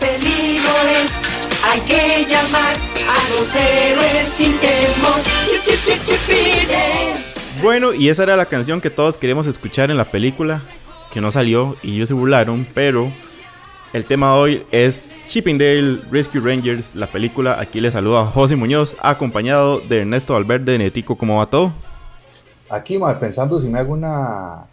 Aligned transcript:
peligro 0.00 0.72
es, 1.02 1.22
hay 1.64 1.80
que 1.82 2.26
llamar 2.28 2.74
a 2.74 3.36
los 3.36 3.54
héroes 3.54 4.26
sin 4.26 4.58
temor. 4.58 5.20
Chip, 5.46 5.62
chip, 5.62 6.02
chip, 6.02 6.02
chip, 6.02 7.62
Bueno, 7.62 7.92
y 7.92 8.08
esa 8.08 8.24
era 8.24 8.36
la 8.36 8.46
canción 8.46 8.80
que 8.80 8.90
todos 8.90 9.18
queríamos 9.18 9.46
escuchar 9.46 9.90
en 9.90 9.96
la 9.96 10.06
película, 10.06 10.62
que 11.12 11.20
no 11.20 11.30
salió 11.30 11.76
y 11.82 11.96
ellos 11.96 12.08
se 12.08 12.14
burlaron, 12.14 12.66
pero 12.74 13.12
el 13.92 14.04
tema 14.04 14.32
de 14.32 14.38
hoy 14.38 14.66
es 14.70 15.06
Chippendale 15.26 15.98
Rescue 16.10 16.40
Rangers, 16.40 16.94
la 16.94 17.06
película. 17.06 17.60
Aquí 17.60 17.80
le 17.80 17.90
saluda 17.90 18.26
José 18.26 18.56
Muñoz, 18.56 18.96
acompañado 19.00 19.80
de 19.80 20.00
Ernesto 20.00 20.32
Valverde, 20.32 20.78
Netico, 20.78 21.16
¿cómo 21.16 21.38
va 21.38 21.46
todo? 21.46 21.72
Aquí, 22.68 22.98
madre, 22.98 23.18
pensando 23.18 23.58
si 23.58 23.68
me 23.68 23.80
hago 23.80 23.92
una, 23.92 24.66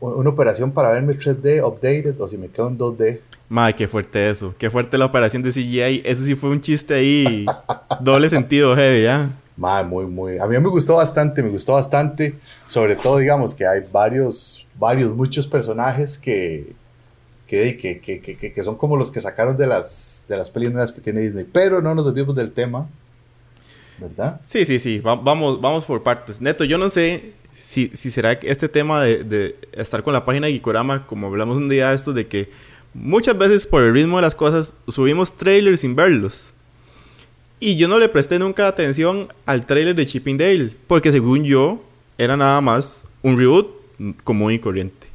una 0.00 0.30
operación 0.30 0.70
para 0.70 0.90
verme 0.90 1.14
3D 1.14 1.66
updated 1.66 2.20
o 2.20 2.28
si 2.28 2.36
me 2.36 2.48
quedo 2.48 2.68
en 2.68 2.78
2D. 2.78 3.20
Madre, 3.48 3.74
qué 3.74 3.88
fuerte 3.88 4.28
eso. 4.28 4.54
Qué 4.58 4.70
fuerte 4.70 4.98
la 4.98 5.06
operación 5.06 5.42
de 5.42 5.52
CGI. 5.52 6.02
Eso 6.04 6.24
sí 6.24 6.34
fue 6.34 6.50
un 6.50 6.60
chiste 6.60 6.94
ahí. 6.94 7.46
doble 8.00 8.28
sentido, 8.30 8.76
heavy, 8.76 9.04
¿ya? 9.04 9.30
Madre, 9.56 9.88
muy, 9.88 10.04
muy. 10.04 10.38
A 10.38 10.46
mí 10.46 10.58
me 10.58 10.68
gustó 10.68 10.96
bastante, 10.96 11.42
me 11.42 11.48
gustó 11.48 11.72
bastante. 11.72 12.36
Sobre 12.66 12.94
todo, 12.96 13.18
digamos, 13.18 13.54
que 13.54 13.66
hay 13.66 13.80
varios, 13.90 14.66
varios, 14.78 15.14
muchos 15.14 15.46
personajes 15.46 16.18
que, 16.18 16.74
que, 17.46 17.76
que, 17.78 18.00
que, 18.00 18.52
que 18.52 18.62
son 18.62 18.76
como 18.76 18.96
los 18.96 19.10
que 19.10 19.20
sacaron 19.20 19.56
de 19.56 19.66
las, 19.66 20.24
de 20.28 20.36
las 20.36 20.50
películas 20.50 20.92
que 20.92 21.00
tiene 21.00 21.20
Disney. 21.20 21.46
Pero 21.50 21.80
no 21.80 21.94
nos 21.94 22.04
desviemos 22.04 22.36
del 22.36 22.52
tema. 22.52 22.86
¿Verdad? 23.98 24.40
Sí, 24.46 24.64
sí, 24.64 24.78
sí. 24.78 25.00
vamos, 25.00 25.60
vamos 25.60 25.84
por 25.84 26.02
partes. 26.02 26.40
Neto, 26.40 26.64
yo 26.64 26.78
no 26.78 26.90
sé 26.90 27.32
si, 27.52 27.90
si 27.94 28.10
será 28.10 28.32
este 28.32 28.68
tema 28.68 29.02
de, 29.02 29.24
de, 29.24 29.56
estar 29.72 30.02
con 30.02 30.12
la 30.12 30.24
página 30.24 30.46
de 30.46 30.52
Gikorama, 30.52 31.06
como 31.06 31.26
hablamos 31.26 31.56
un 31.56 31.68
día 31.68 31.88
de 31.88 31.96
esto, 31.96 32.12
de 32.12 32.28
que 32.28 32.50
muchas 32.94 33.36
veces 33.36 33.66
por 33.66 33.82
el 33.82 33.92
ritmo 33.92 34.16
de 34.16 34.22
las 34.22 34.34
cosas 34.34 34.74
subimos 34.88 35.36
trailers 35.36 35.80
sin 35.80 35.94
verlos. 35.94 36.52
Y 37.60 37.76
yo 37.76 37.88
no 37.88 37.98
le 37.98 38.08
presté 38.08 38.38
nunca 38.38 38.68
atención 38.68 39.28
al 39.46 39.66
trailer 39.66 39.94
de 39.94 40.06
Chipping 40.06 40.38
Dale, 40.38 40.76
porque 40.86 41.10
según 41.10 41.44
yo 41.44 41.82
era 42.16 42.36
nada 42.36 42.60
más 42.60 43.04
un 43.22 43.36
reboot 43.38 43.68
común 44.22 44.52
y 44.52 44.58
corriente. 44.58 45.08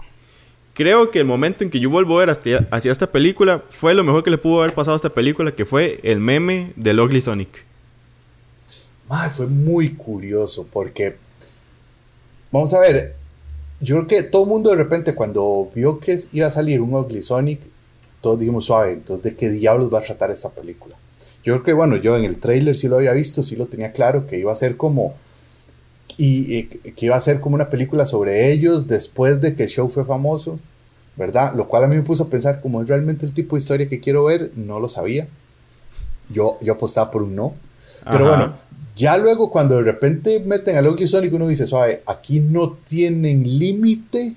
Creo 0.74 1.12
que 1.12 1.20
el 1.20 1.26
momento 1.26 1.64
en 1.64 1.70
que 1.70 1.80
yo 1.80 1.90
vuelvo 1.90 2.18
a 2.18 2.26
ver 2.26 2.30
hacia, 2.30 2.68
esta 2.92 3.12
película 3.12 3.64
fue 3.70 3.94
lo 3.94 4.04
mejor 4.04 4.24
que 4.24 4.32
le 4.32 4.38
pudo 4.38 4.62
haber 4.62 4.74
pasado 4.74 4.96
a 4.96 4.98
esta 4.98 5.14
película, 5.14 5.54
que 5.54 5.66
fue 5.66 6.00
el 6.04 6.20
meme 6.20 6.74
de 6.76 7.00
Ugly 7.00 7.22
Sonic. 7.22 7.66
fue 9.32 9.48
muy 9.48 9.92
curioso 9.92 10.68
porque 10.72 11.16
Vamos 12.54 12.72
a 12.76 12.82
ver, 12.82 13.16
yo 13.84 13.96
creo 13.98 14.08
que 14.08 14.24
todo 14.24 14.44
el 14.44 14.50
mundo 14.50 14.70
de 14.70 14.78
repente 14.78 15.14
cuando 15.14 15.70
vio 15.76 16.00
que 16.00 16.18
iba 16.32 16.48
a 16.48 16.52
salir 16.52 16.80
un 16.80 16.94
Ugly 16.94 17.22
Sonic, 17.22 17.60
todos 18.22 18.40
dijimos 18.40 18.66
suave, 18.66 18.94
entonces 18.94 19.24
de 19.24 19.36
qué 19.36 19.50
diablos 19.50 19.94
va 19.94 20.00
a 20.00 20.04
tratar 20.04 20.32
esta 20.32 20.50
película. 20.50 20.96
Yo 21.44 21.54
creo 21.54 21.64
que 21.64 21.74
bueno, 21.74 21.98
yo 21.98 22.16
en 22.16 22.24
el 22.24 22.40
trailer 22.40 22.78
sí 22.78 22.88
lo 22.88 22.96
había 22.96 23.12
visto, 23.12 23.44
sí 23.44 23.58
lo 23.58 23.66
tenía 23.66 23.92
claro, 23.92 24.26
que 24.26 24.40
iba 24.40 24.54
a 24.54 24.56
ser 24.56 24.78
como 24.78 25.16
y, 26.18 26.64
que 26.64 27.06
iba 27.06 27.18
a 27.18 27.22
ser 27.22 27.42
como 27.42 27.56
una 27.56 27.70
película 27.70 28.06
sobre 28.06 28.54
ellos 28.54 28.88
después 28.88 29.42
de 29.42 29.54
que 29.54 29.64
el 29.64 29.70
show 29.70 29.90
fue 29.90 30.06
famoso, 30.06 30.62
¿verdad? 31.18 31.54
Lo 31.54 31.68
cual 31.68 31.84
a 31.84 31.88
mí 31.88 31.98
me 31.98 32.04
puso 32.04 32.24
a 32.24 32.30
pensar 32.30 32.62
como 32.62 32.82
es 32.82 32.88
realmente 32.88 33.26
el 33.26 33.34
tipo 33.34 33.58
de 33.58 33.62
historia 33.62 33.90
que 33.90 34.00
quiero 34.00 34.24
ver, 34.24 34.52
no 34.56 34.80
lo 34.80 34.88
sabía. 34.88 35.28
Yo, 36.30 36.58
yo 36.62 36.74
apostaba 36.74 37.12
por 37.12 37.24
un 37.24 37.36
no. 37.36 37.54
Pero 38.10 38.28
bueno, 38.30 38.56
ya 38.96 39.18
luego 39.18 39.50
cuando 39.50 39.78
de 39.78 39.84
repente 39.84 40.42
meten 40.46 40.78
a 40.78 40.88
Ugly 40.88 41.08
Sonic 41.08 41.34
uno 41.34 41.48
dice, 41.48 41.66
suave, 41.66 42.04
aquí 42.06 42.40
no 42.40 42.78
tienen 42.86 43.44
límite 43.58 44.36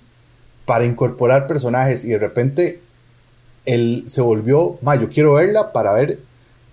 para 0.65 0.85
incorporar 0.85 1.47
personajes 1.47 2.05
y 2.05 2.09
de 2.09 2.19
repente 2.19 2.81
él 3.65 4.05
se 4.07 4.21
volvió, 4.21 4.79
ma, 4.83 4.97
yo 4.97 5.11
quiero 5.11 5.35
verla 5.35 5.73
para 5.73 5.93
ver 5.93 6.19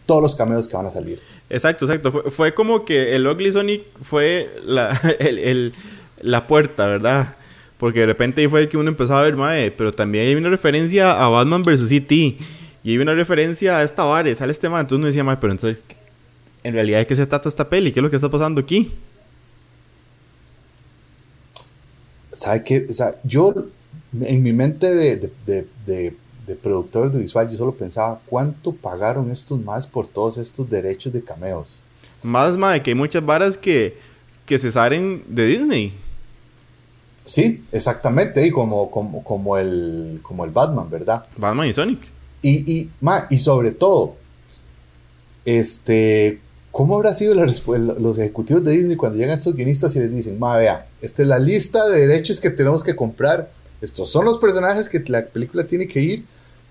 todos 0.06 0.22
los 0.22 0.36
cameos 0.36 0.67
que 0.67 0.76
van 0.76 0.86
a 0.86 0.92
salir. 0.92 1.20
Exacto, 1.50 1.86
exacto. 1.86 2.31
Fue, 2.31 2.54
como 2.54 2.86
que 2.86 3.16
el 3.16 3.28
Ugly 3.28 3.52
Sonic 3.52 3.84
fue 4.04 4.50
la, 4.66 5.00
la 6.22 6.48
puerta, 6.48 6.88
¿verdad? 6.88 7.36
Porque 7.77 8.02
de 8.02 8.05
repente 8.05 8.42
ahí 8.42 8.48
fue 8.48 8.61
el 8.61 8.70
que 8.70 8.77
uno 8.77 8.89
empezaba 8.89 9.20
a 9.20 9.23
ver, 9.23 9.36
mae, 9.36 9.71
pero 9.71 9.92
también 9.92 10.27
hay 10.27 10.36
una 10.36 10.50
referencia 10.50 11.11
a 11.11 11.27
Batman 11.30 11.64
vs. 11.64 11.92
E.T. 11.92 12.15
Y 12.86 12.92
hay 12.92 12.98
una 12.98 13.14
referencia 13.14 13.77
a 13.77 13.83
esta 13.83 14.04
Vares, 14.04 14.38
sale 14.38 14.52
este 14.52 14.70
man. 14.70 14.82
Entonces 14.82 15.00
uno 15.00 15.08
decía, 15.08 15.23
mae, 15.23 15.38
pero 15.38 15.52
entonces, 15.54 15.83
en 16.64 16.74
realidad 16.74 17.00
de 17.00 17.08
qué 17.08 17.16
se 17.16 17.26
trata 17.26 17.50
esta 17.50 17.68
peli, 17.70 17.92
qué 17.92 18.00
es 18.00 18.04
lo 18.04 18.10
que 18.10 18.16
está 18.16 18.30
pasando 18.30 18.62
aquí. 18.62 18.92
¿Sabe 22.32 22.64
qué? 22.64 22.88
O 22.90 22.94
sea, 22.94 23.12
yo 23.24 23.54
en 24.22 24.44
mi 24.44 24.54
mente 24.54 24.94
de, 24.94 25.32
de, 25.46 25.68
de, 25.86 26.16
de, 26.48 26.56
productor 26.56 27.08
audiovisual, 27.08 27.50
yo 27.50 27.58
solo 27.58 27.74
pensaba, 27.74 28.20
¿cuánto 28.26 28.72
pagaron 28.72 29.30
estos 29.30 29.60
más 29.62 29.88
por 29.88 30.08
todos 30.08 30.38
estos 30.38 30.70
derechos 30.70 31.14
de 31.14 31.24
cameos? 31.24 31.80
Más, 32.24 32.58
más, 32.58 32.80
que 32.82 32.92
hay 32.92 32.95
muchas 32.95 33.26
varas 33.26 33.58
que, 33.58 33.98
que 34.45 34.58
se 34.58 34.72
salen 34.72 35.24
de 35.28 35.45
Disney. 35.45 35.94
Sí, 37.26 37.64
exactamente, 37.72 38.45
y 38.45 38.52
como, 38.52 38.92
como, 38.92 39.24
como, 39.24 39.58
el, 39.58 40.20
como 40.22 40.44
el 40.44 40.52
Batman, 40.52 40.90
¿verdad? 40.90 41.26
Batman 41.38 41.68
y 41.68 41.74
Sonic. 41.74 42.00
Y, 42.42 42.72
y, 42.72 42.90
ma, 43.00 43.28
y 43.30 43.38
sobre 43.38 43.72
todo, 43.72 44.16
este, 45.45 46.40
¿Cómo 46.73 46.95
habrá 46.95 47.14
sido 47.14 47.36
los 47.36 48.17
ejecutivos 48.17 48.64
de 48.64 48.72
Disney 48.72 48.95
cuando 48.95 49.20
llegan 49.20 49.38
estos 49.38 49.56
guionistas 49.56 49.95
y 49.95 50.00
les 50.00 50.11
dicen, 50.11 50.39
ma, 50.39 50.58
vea, 50.58 50.88
esta 51.04 51.22
es 51.22 51.28
la 51.28 51.38
lista 51.38 51.88
de 51.88 52.08
derechos 52.08 52.39
que 52.39 52.50
tenemos 52.50 52.84
que 52.84 52.95
comprar, 52.95 53.52
estos 53.80 54.10
son 54.10 54.26
los 54.26 54.39
personajes 54.39 54.89
que 54.89 55.04
la 55.06 55.23
película 55.23 55.67
tiene 55.67 55.88
que 55.88 56.02
ir, 56.02 56.26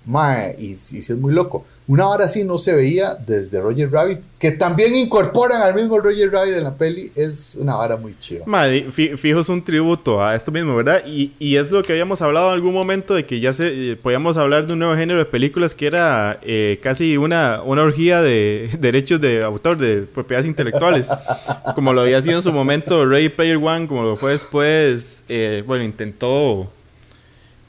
ma, 0.05 0.51
y, 0.59 0.71
y 0.71 0.75
si 0.75 0.99
es 0.99 1.17
muy 1.19 1.33
loco. 1.33 1.65
Una 1.89 2.07
hora 2.07 2.27
así 2.27 2.45
no 2.45 2.59
se 2.59 2.77
veía 2.77 3.15
desde 3.15 3.61
Roger 3.61 3.91
Rabbit, 3.91 4.21
que 4.39 4.53
también 4.53 4.95
incorporan 4.95 5.63
al 5.63 5.75
mismo 5.75 5.99
Roger 5.99 6.31
Rabbit 6.31 6.55
en 6.55 6.65
la 6.65 6.75
peli, 6.75 7.11
es 7.17 7.57
una 7.57 7.75
vara 7.75 7.97
muy 7.97 8.17
chiva. 8.21 8.45
Madre, 8.47 8.91
fijo 8.93 9.41
es 9.41 9.49
un 9.49 9.63
tributo 9.63 10.25
a 10.25 10.37
esto 10.37 10.53
mismo, 10.53 10.77
¿verdad? 10.77 11.03
Y, 11.05 11.33
y, 11.41 11.57
es 11.57 11.73
lo 11.73 11.83
que 11.83 11.93
habíamos 11.93 12.23
hablado 12.23 12.49
en 12.49 12.55
algún 12.55 12.73
momento 12.73 13.15
de 13.15 13.27
que 13.27 13.41
ya 13.41 13.53
se, 13.53 13.93
eh, 13.93 13.97
podíamos 13.97 14.37
hablar 14.37 14.67
de 14.67 14.75
un 14.75 14.79
nuevo 14.79 14.95
género 14.95 15.19
de 15.19 15.25
películas 15.25 15.75
que 15.75 15.89
era 15.89 16.39
eh, 16.43 16.79
casi 16.81 17.17
una, 17.17 17.63
una 17.65 17.83
orgía 17.83 18.23
de 18.23 18.71
derechos 18.79 19.21
de 19.21 19.43
autor, 19.43 19.77
de 19.77 20.03
propiedades 20.03 20.47
intelectuales, 20.47 21.09
como 21.75 21.93
lo 21.93 22.03
había 22.03 22.23
sido 22.23 22.37
en 22.37 22.43
su 22.43 22.53
momento 22.53 23.05
Ready 23.05 23.29
Player 23.29 23.57
One, 23.57 23.89
como 23.89 24.05
lo 24.05 24.17
fue 24.17 24.33
después, 24.33 25.25
eh, 25.29 25.65
bueno, 25.67 25.83
intentó 25.83 26.71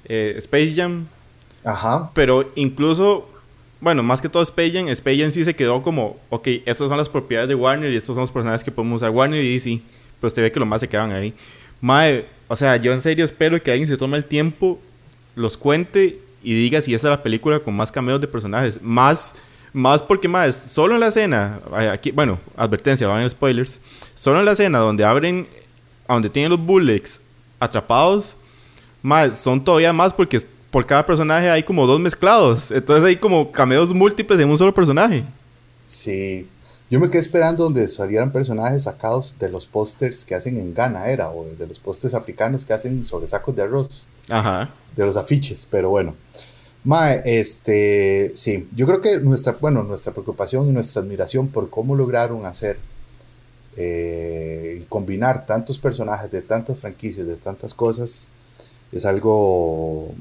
Space 0.07 0.73
Jam. 0.75 1.07
Ajá. 1.63 2.11
Pero 2.13 2.51
incluso 2.55 3.29
bueno, 3.83 4.01
más 4.01 4.21
que 4.21 4.29
todo 4.29 4.41
Space 4.41 4.71
Jam 4.71 5.31
sí 5.33 5.43
se 5.43 5.53
quedó 5.53 5.81
como, 5.81 6.15
ok, 6.29 6.47
estas 6.65 6.87
son 6.87 6.97
las 6.97 7.09
propiedades 7.09 7.49
de 7.49 7.55
Warner 7.55 7.91
y 7.91 7.97
estos 7.97 8.15
son 8.15 8.21
los 8.21 8.31
personajes 8.31 8.63
que 8.63 8.71
podemos 8.71 9.01
usar 9.01 9.09
Warner 9.09 9.43
y 9.43 9.53
DC, 9.55 9.81
pero 10.21 10.29
usted 10.29 10.41
ve 10.41 10.53
que 10.53 10.59
lo 10.61 10.65
más 10.65 10.79
se 10.79 10.87
quedan 10.87 11.11
ahí. 11.11 11.33
Mae, 11.81 12.25
o 12.47 12.55
sea, 12.55 12.77
yo 12.77 12.93
en 12.93 13.01
serio 13.01 13.25
espero 13.25 13.61
que 13.61 13.71
alguien 13.71 13.89
se 13.89 13.97
tome 13.97 14.15
el 14.15 14.23
tiempo, 14.23 14.79
los 15.35 15.57
cuente 15.57 16.17
y 16.41 16.53
diga 16.53 16.81
si 16.81 16.93
esa 16.93 17.09
es 17.09 17.11
la 17.11 17.23
película 17.23 17.59
con 17.59 17.75
más 17.75 17.91
cameos 17.91 18.21
de 18.21 18.27
personajes. 18.29 18.81
Más, 18.81 19.35
más 19.73 20.01
porque 20.01 20.29
más, 20.29 20.55
solo 20.55 20.93
en 20.93 21.01
la 21.01 21.07
escena, 21.07 21.59
aquí, 21.91 22.11
bueno, 22.11 22.39
advertencia, 22.55 23.05
van 23.09 23.23
en 23.23 23.29
spoilers, 23.29 23.81
solo 24.15 24.39
en 24.39 24.45
la 24.45 24.53
escena 24.53 24.79
donde 24.79 25.03
abren, 25.03 25.45
donde 26.07 26.29
tienen 26.29 26.51
los 26.51 26.59
bullets 26.61 27.19
atrapados, 27.59 28.37
más, 29.01 29.39
son 29.39 29.61
todavía 29.61 29.91
más 29.91 30.13
porque 30.13 30.39
por 30.73 30.87
cada 30.87 31.05
personaje 31.05 31.51
hay 31.51 31.61
como 31.61 31.85
dos 31.85 31.99
mezclados. 31.99 32.71
Entonces 32.71 33.05
hay 33.05 33.15
como 33.15 33.51
cameos 33.51 33.93
múltiples 33.93 34.39
en 34.39 34.49
un 34.49 34.57
solo 34.57 34.73
personaje. 34.73 35.23
Sí. 35.85 36.49
Yo 36.89 36.99
me 36.99 37.11
quedé 37.11 37.19
esperando 37.19 37.65
donde 37.65 37.87
salieran 37.87 38.31
personajes 38.31 38.83
sacados 38.83 39.35
de 39.37 39.49
los 39.49 39.67
pósters 39.67 40.25
que 40.25 40.33
hacen 40.33 40.57
en 40.57 40.73
Ghana, 40.73 41.09
era, 41.09 41.29
o 41.29 41.45
de 41.45 41.67
los 41.67 41.77
pósters 41.77 42.15
africanos 42.15 42.65
que 42.65 42.73
hacen 42.73 43.05
sobre 43.05 43.27
sacos 43.27 43.55
de 43.55 43.61
arroz. 43.61 44.07
Ajá. 44.31 44.71
De 44.95 45.05
los 45.05 45.15
afiches, 45.15 45.67
pero 45.69 45.91
bueno. 45.91 46.15
Mae, 46.83 47.21
este, 47.23 48.31
sí, 48.33 48.67
yo 48.75 48.87
creo 48.87 48.99
que 48.99 49.19
nuestra, 49.19 49.55
bueno, 49.61 49.83
nuestra 49.83 50.11
preocupación 50.11 50.67
y 50.67 50.71
nuestra 50.71 51.03
admiración 51.03 51.49
por 51.49 51.69
cómo 51.69 51.95
lograron 51.95 52.47
hacer 52.47 52.79
eh, 53.77 54.79
y 54.81 54.85
combinar 54.85 55.45
tantos 55.45 55.77
personajes 55.77 56.31
de 56.31 56.41
tantas 56.41 56.79
franquicias, 56.79 57.27
de 57.27 57.35
tantas 57.35 57.75
cosas, 57.75 58.31
es 58.91 59.05
algo 59.05 60.15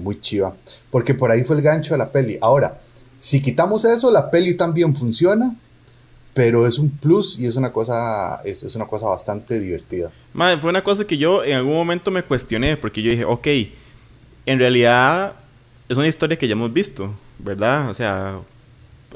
muy 0.00 0.20
chiva. 0.20 0.54
Porque 0.90 1.14
por 1.14 1.30
ahí 1.30 1.44
fue 1.44 1.56
el 1.56 1.62
gancho 1.62 1.94
de 1.94 1.98
la 1.98 2.10
peli. 2.10 2.38
Ahora, 2.40 2.80
si 3.18 3.40
quitamos 3.40 3.84
eso, 3.84 4.10
la 4.10 4.30
peli 4.30 4.54
también 4.54 4.94
funciona, 4.94 5.54
pero 6.34 6.66
es 6.66 6.78
un 6.78 6.90
plus 6.90 7.38
y 7.38 7.46
es 7.46 7.56
una 7.56 7.72
cosa, 7.72 8.40
es, 8.44 8.62
es 8.62 8.74
una 8.76 8.86
cosa 8.86 9.06
bastante 9.06 9.60
divertida. 9.60 10.10
Madre, 10.32 10.60
fue 10.60 10.70
una 10.70 10.82
cosa 10.82 11.06
que 11.06 11.16
yo 11.16 11.44
en 11.44 11.56
algún 11.56 11.74
momento 11.74 12.10
me 12.10 12.22
cuestioné, 12.22 12.76
porque 12.76 13.02
yo 13.02 13.10
dije, 13.10 13.24
ok, 13.24 13.46
en 14.46 14.58
realidad 14.58 15.36
es 15.88 15.96
una 15.96 16.08
historia 16.08 16.36
que 16.36 16.48
ya 16.48 16.52
hemos 16.52 16.72
visto, 16.72 17.14
¿verdad? 17.38 17.88
O 17.90 17.94
sea, 17.94 18.40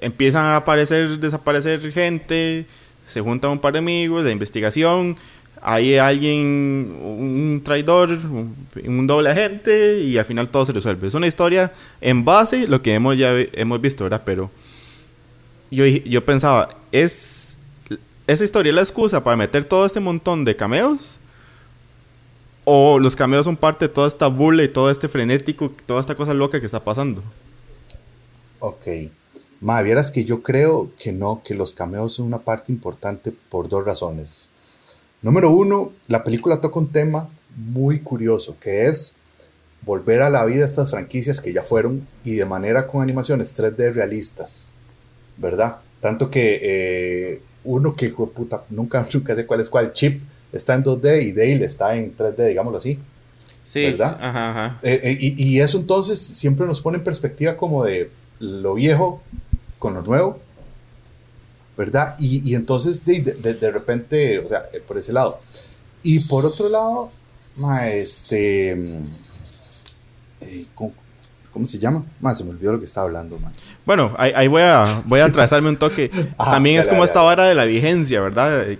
empiezan 0.01 0.45
a 0.45 0.57
aparecer, 0.57 1.19
desaparecer 1.19 1.93
gente, 1.93 2.67
se 3.07 3.21
juntan 3.21 3.51
un 3.53 3.59
par 3.59 3.73
de 3.73 3.81
amigos, 3.81 4.25
la 4.25 4.31
investigación, 4.31 5.17
hay 5.63 5.97
alguien, 5.97 6.97
un 7.03 7.61
traidor, 7.65 8.11
un, 8.11 9.07
doble 9.07 9.31
agente 9.31 10.01
y 10.01 10.19
al 10.19 10.25
final 10.25 10.49
todo 10.49 10.67
se 10.67 10.73
resuelve. 10.73 11.09
Es 11.09 11.15
una 11.15 11.27
historia 11.27 11.73
en 12.01 12.25
base 12.25 12.67
lo 12.67 12.83
que 12.83 12.95
hemos 12.95 13.17
ya 13.17 13.33
hemos 13.53 13.81
visto, 13.81 14.05
¿verdad? 14.05 14.23
Pero 14.25 14.51
yo, 15.71 15.85
yo 15.85 16.25
pensaba, 16.25 16.77
¿es 16.93 17.55
esa 18.27 18.45
historia 18.45 18.73
la 18.73 18.83
excusa 18.83 19.25
para 19.25 19.37
meter 19.37 19.65
todo 19.65 19.87
este 19.87 20.01
montón 20.01 20.45
de 20.45 20.55
cameos? 20.55 21.19
¿O 22.65 22.99
los 22.99 23.17
cameos 23.17 23.47
son 23.47 23.57
parte 23.57 23.89
de 23.89 23.95
toda 23.95 24.09
esta 24.09 24.27
burla 24.27 24.63
y 24.63 24.69
todo 24.69 24.91
este 24.91 25.09
frenético, 25.09 25.73
toda 25.87 26.01
esta 26.01 26.15
cosa 26.15 26.35
loca 26.35 26.61
que 26.61 26.67
está 26.67 26.85
pasando? 26.85 27.23
Ok. 28.61 28.87
Ma, 29.61 29.81
vieras 29.83 30.11
que 30.11 30.25
yo 30.25 30.43
creo 30.43 30.91
que 30.99 31.11
no, 31.11 31.43
que 31.43 31.55
los 31.55 31.73
cameos 31.73 32.15
son 32.15 32.27
una 32.27 32.39
parte 32.39 32.71
importante 32.71 33.33
por 33.33 33.69
dos 33.69 33.85
razones. 33.85 34.51
Número 35.21 35.51
uno, 35.51 35.93
la 36.07 36.23
película 36.23 36.61
toca 36.61 36.79
un 36.79 36.93
tema 36.93 37.29
muy 37.57 38.01
curioso, 38.01 38.57
que 38.61 38.87
es 38.87 39.17
volver 39.83 40.23
a 40.23 40.31
la 40.31 40.45
vida 40.45 40.65
estas 40.65 40.91
franquicias 40.91 41.41
que 41.41 41.53
ya 41.53 41.63
fueron 41.63 42.07
y 42.25 42.33
de 42.33 42.45
manera 42.45 42.87
con 42.87 43.03
animaciones 43.03 43.57
3D 43.59 43.93
realistas, 43.93 44.73
¿verdad? 45.37 45.79
Tanto 46.01 46.31
que 46.31 46.61
eh, 46.63 47.43
uno 47.65 47.93
que, 47.93 48.11
puta, 48.11 48.65
nunca, 48.71 49.07
nunca 49.13 49.35
sé 49.35 49.47
cuál 49.47 49.61
es 49.61 49.69
cuál, 49.69 49.93
Chip 49.93 50.23
está 50.53 50.75
en 50.75 50.85
2D 50.85 51.23
y 51.23 51.33
Dale 51.33 51.65
está 51.65 51.97
en 51.97 52.17
3D, 52.17 52.49
digámoslo 52.49 52.79
así. 52.79 52.99
Sí, 53.67 53.83
¿Verdad? 53.83 54.17
Ajá, 54.21 54.51
ajá. 54.51 54.81
Eh, 54.83 55.01
eh, 55.03 55.19
y, 55.21 55.43
y 55.43 55.61
eso 55.61 55.79
entonces 55.79 56.19
siempre 56.19 56.65
nos 56.67 56.81
pone 56.81 56.99
en 56.99 57.05
perspectiva 57.05 57.57
como 57.57 57.85
de 57.85 58.11
lo 58.39 58.75
viejo 58.75 59.21
con 59.79 59.95
lo 59.95 60.03
nuevo, 60.03 60.41
¿verdad? 61.79 62.17
Y, 62.19 62.43
y 62.51 62.55
entonces 62.57 63.07
de, 63.07 63.21
de- 63.23 63.55
de 63.55 63.71
repente, 63.71 64.37
o 64.37 64.43
sea, 64.43 64.65
eh, 64.75 64.79
por 64.87 64.99
ese 64.99 65.13
lado. 65.15 65.35
Y 66.03 66.19
por 66.21 66.45
otro 66.45 66.69
lado, 66.69 67.09
ma, 67.61 67.87
este... 67.89 68.73
eh, 70.41 70.67
¿cómo, 70.75 70.93
cómo 71.53 71.67
se 71.67 71.79
llama? 71.79 72.05
Ma, 72.21 72.35
se 72.35 72.45
me 72.45 72.51
olvidó 72.51 72.73
lo 72.73 72.79
que 72.79 72.85
estaba 72.85 73.07
hablando, 73.07 73.39
ma. 73.39 73.53
Bueno, 73.87 74.13
ahí, 74.19 74.33
ahí 74.35 74.49
voy 74.49 74.63
a 74.63 75.03
voy 75.07 75.21
a 75.21 75.31
trazarme 75.33 75.69
un 75.71 75.77
toque. 75.77 76.11
Ajá, 76.37 76.51
También 76.53 76.79
es 76.81 76.87
como 76.87 77.01
dale, 77.01 77.07
esta 77.07 77.21
dale. 77.21 77.27
vara 77.37 77.49
de 77.49 77.55
la 77.55 77.65
vigencia, 77.65 78.21
¿verdad? 78.21 78.71
Eh, 78.71 78.79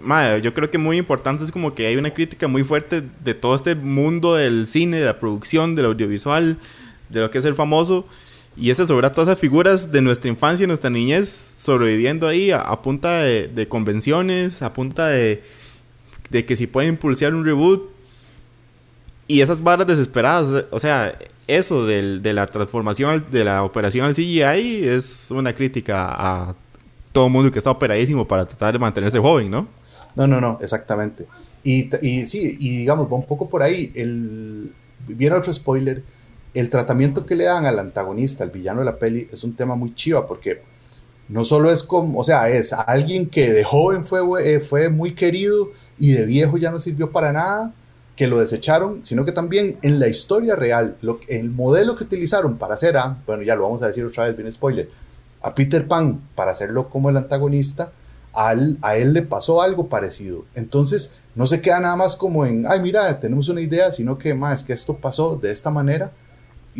mae, 0.00 0.40
yo 0.40 0.54
creo 0.54 0.70
que 0.70 0.78
muy 0.78 0.96
importante 0.96 1.44
es 1.44 1.52
como 1.52 1.74
que 1.74 1.86
hay 1.86 1.96
una 1.96 2.12
crítica 2.14 2.48
muy 2.48 2.64
fuerte 2.64 3.02
de 3.24 3.34
todo 3.34 3.54
este 3.54 3.74
mundo 3.74 4.34
del 4.34 4.66
cine, 4.66 4.98
de 4.98 5.06
la 5.06 5.18
producción, 5.20 5.74
del 5.74 5.86
audiovisual, 5.86 6.58
de 7.08 7.20
lo 7.20 7.30
que 7.30 7.38
es 7.38 7.44
el 7.44 7.54
famoso. 7.54 8.06
Y 8.56 8.70
ese 8.70 8.86
sobre 8.86 9.08
todas 9.10 9.28
esas 9.28 9.38
figuras 9.38 9.92
de 9.92 10.02
nuestra 10.02 10.28
infancia 10.28 10.64
y 10.64 10.66
nuestra 10.66 10.90
niñez 10.90 11.28
sobreviviendo 11.58 12.26
ahí 12.26 12.50
a, 12.50 12.64
punta 12.82 13.20
de, 13.22 13.66
convenciones, 13.68 14.62
a 14.62 14.72
punta 14.72 15.06
de, 15.08 15.42
de 16.30 16.44
que 16.44 16.56
si 16.56 16.66
pueden 16.66 16.90
impulsar 16.90 17.34
un 17.34 17.44
reboot. 17.44 17.90
Y 19.26 19.42
esas 19.42 19.62
varas 19.62 19.86
desesperadas, 19.86 20.64
o 20.70 20.80
sea, 20.80 21.12
eso 21.46 21.86
del- 21.86 22.22
de 22.22 22.32
la 22.32 22.46
transformación, 22.46 23.24
de 23.30 23.44
la 23.44 23.62
operación 23.62 24.06
al 24.06 24.14
CGI 24.14 24.84
es 24.88 25.30
una 25.30 25.52
crítica 25.52 26.06
a 26.08 26.54
todo 27.12 27.28
mundo 27.28 27.50
que 27.50 27.58
está 27.58 27.70
operadísimo 27.70 28.26
para 28.26 28.46
tratar 28.46 28.72
de 28.72 28.78
mantenerse 28.78 29.18
joven, 29.18 29.50
¿no? 29.50 29.68
No, 30.16 30.26
no, 30.26 30.40
no, 30.40 30.58
exactamente. 30.62 31.26
Y, 31.62 31.90
y 32.04 32.24
sí, 32.26 32.56
y 32.58 32.78
digamos, 32.78 33.06
va 33.06 33.16
un 33.16 33.26
poco 33.26 33.48
por 33.50 33.62
ahí. 33.62 33.92
El, 33.94 34.72
viene 35.06 35.36
otro 35.36 35.52
spoiler. 35.52 36.02
El 36.54 36.70
tratamiento 36.70 37.26
que 37.26 37.36
le 37.36 37.44
dan 37.44 37.66
al 37.66 37.78
antagonista, 37.78 38.44
al 38.44 38.50
villano 38.50 38.80
de 38.80 38.86
la 38.86 38.98
peli, 38.98 39.26
es 39.30 39.44
un 39.44 39.54
tema 39.54 39.74
muy 39.74 39.94
chiva 39.94 40.26
porque 40.26 40.62
no 41.28 41.44
solo 41.44 41.70
es 41.70 41.82
como, 41.82 42.18
o 42.18 42.24
sea, 42.24 42.48
es 42.48 42.72
alguien 42.72 43.28
que 43.28 43.52
de 43.52 43.64
joven 43.64 44.04
fue, 44.04 44.20
eh, 44.44 44.60
fue 44.60 44.88
muy 44.88 45.14
querido 45.14 45.70
y 45.98 46.12
de 46.12 46.24
viejo 46.24 46.56
ya 46.56 46.70
no 46.70 46.80
sirvió 46.80 47.12
para 47.12 47.32
nada, 47.32 47.74
que 48.16 48.26
lo 48.26 48.40
desecharon, 48.40 49.04
sino 49.04 49.24
que 49.24 49.30
también 49.30 49.78
en 49.82 50.00
la 50.00 50.08
historia 50.08 50.56
real, 50.56 50.96
el 51.28 51.50
modelo 51.50 51.94
que 51.94 52.02
utilizaron 52.02 52.58
para 52.58 52.74
hacer 52.74 52.96
a, 52.96 53.18
bueno, 53.26 53.44
ya 53.44 53.54
lo 53.54 53.62
vamos 53.62 53.82
a 53.82 53.86
decir 53.86 54.04
otra 54.04 54.24
vez, 54.26 54.34
viene 54.34 54.50
spoiler, 54.50 54.90
a 55.40 55.54
Peter 55.54 55.86
Pan 55.86 56.20
para 56.34 56.50
hacerlo 56.50 56.88
como 56.88 57.10
el 57.10 57.16
antagonista, 57.16 57.92
a 58.34 58.52
él, 58.52 58.78
a 58.82 58.96
él 58.96 59.12
le 59.12 59.22
pasó 59.22 59.62
algo 59.62 59.88
parecido. 59.88 60.46
Entonces, 60.56 61.18
no 61.36 61.46
se 61.46 61.60
queda 61.60 61.78
nada 61.78 61.94
más 61.94 62.16
como 62.16 62.44
en, 62.44 62.66
ay, 62.66 62.80
mira, 62.80 63.20
tenemos 63.20 63.48
una 63.48 63.60
idea, 63.60 63.92
sino 63.92 64.18
que 64.18 64.34
más 64.34 64.60
es 64.60 64.66
que 64.66 64.72
esto 64.72 64.96
pasó 64.96 65.36
de 65.36 65.52
esta 65.52 65.70
manera 65.70 66.10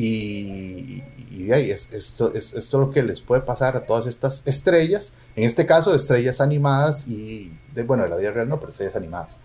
y, 0.03 1.03
y 1.31 1.43
de 1.45 1.55
ahí 1.55 1.71
es, 1.73 1.89
esto, 1.93 2.33
es, 2.33 2.55
es 2.55 2.73
lo 2.73 2.91
que 2.93 3.03
les 3.03 3.21
puede 3.21 3.43
pasar 3.43 3.77
a 3.77 3.85
todas 3.85 4.07
estas 4.07 4.43
estrellas, 4.47 5.15
en 5.35 5.43
este 5.45 5.67
caso 5.67 5.95
estrellas 5.95 6.41
animadas 6.41 7.09
y, 7.09 7.53
de, 7.75 7.83
bueno, 7.83 8.05
de 8.05 8.09
la 8.11 8.17
vida 8.17 8.31
real 8.31 8.49
no, 8.49 8.61
pero 8.61 8.71
estrellas 8.71 8.97
animadas. 8.97 9.41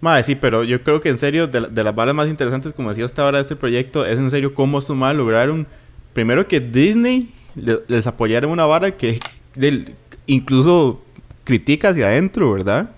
Madre, 0.00 0.24
sí, 0.24 0.34
pero 0.34 0.64
yo 0.64 0.82
creo 0.82 1.00
que 1.00 1.10
en 1.10 1.18
serio, 1.18 1.46
de, 1.46 1.68
de 1.70 1.84
las 1.84 1.94
balas 1.94 2.14
más 2.14 2.28
interesantes, 2.28 2.72
como 2.72 2.88
decía 2.88 3.04
hasta 3.04 3.22
ahora 3.22 3.38
de 3.38 3.42
este 3.42 3.54
proyecto, 3.56 4.04
es 4.04 4.18
en 4.18 4.30
serio 4.30 4.54
cómo 4.54 4.78
estos 4.80 4.96
madres 4.96 5.18
lograron, 5.18 5.66
primero 6.14 6.48
que 6.48 6.58
Disney 6.58 7.32
le- 7.54 7.80
les 7.86 8.06
apoyara 8.06 8.46
una 8.48 8.64
vara 8.66 8.96
que 8.96 9.20
del- 9.54 9.94
incluso 10.26 11.02
critica 11.44 11.90
hacia 11.90 12.06
adentro, 12.06 12.52
¿verdad? 12.52 12.90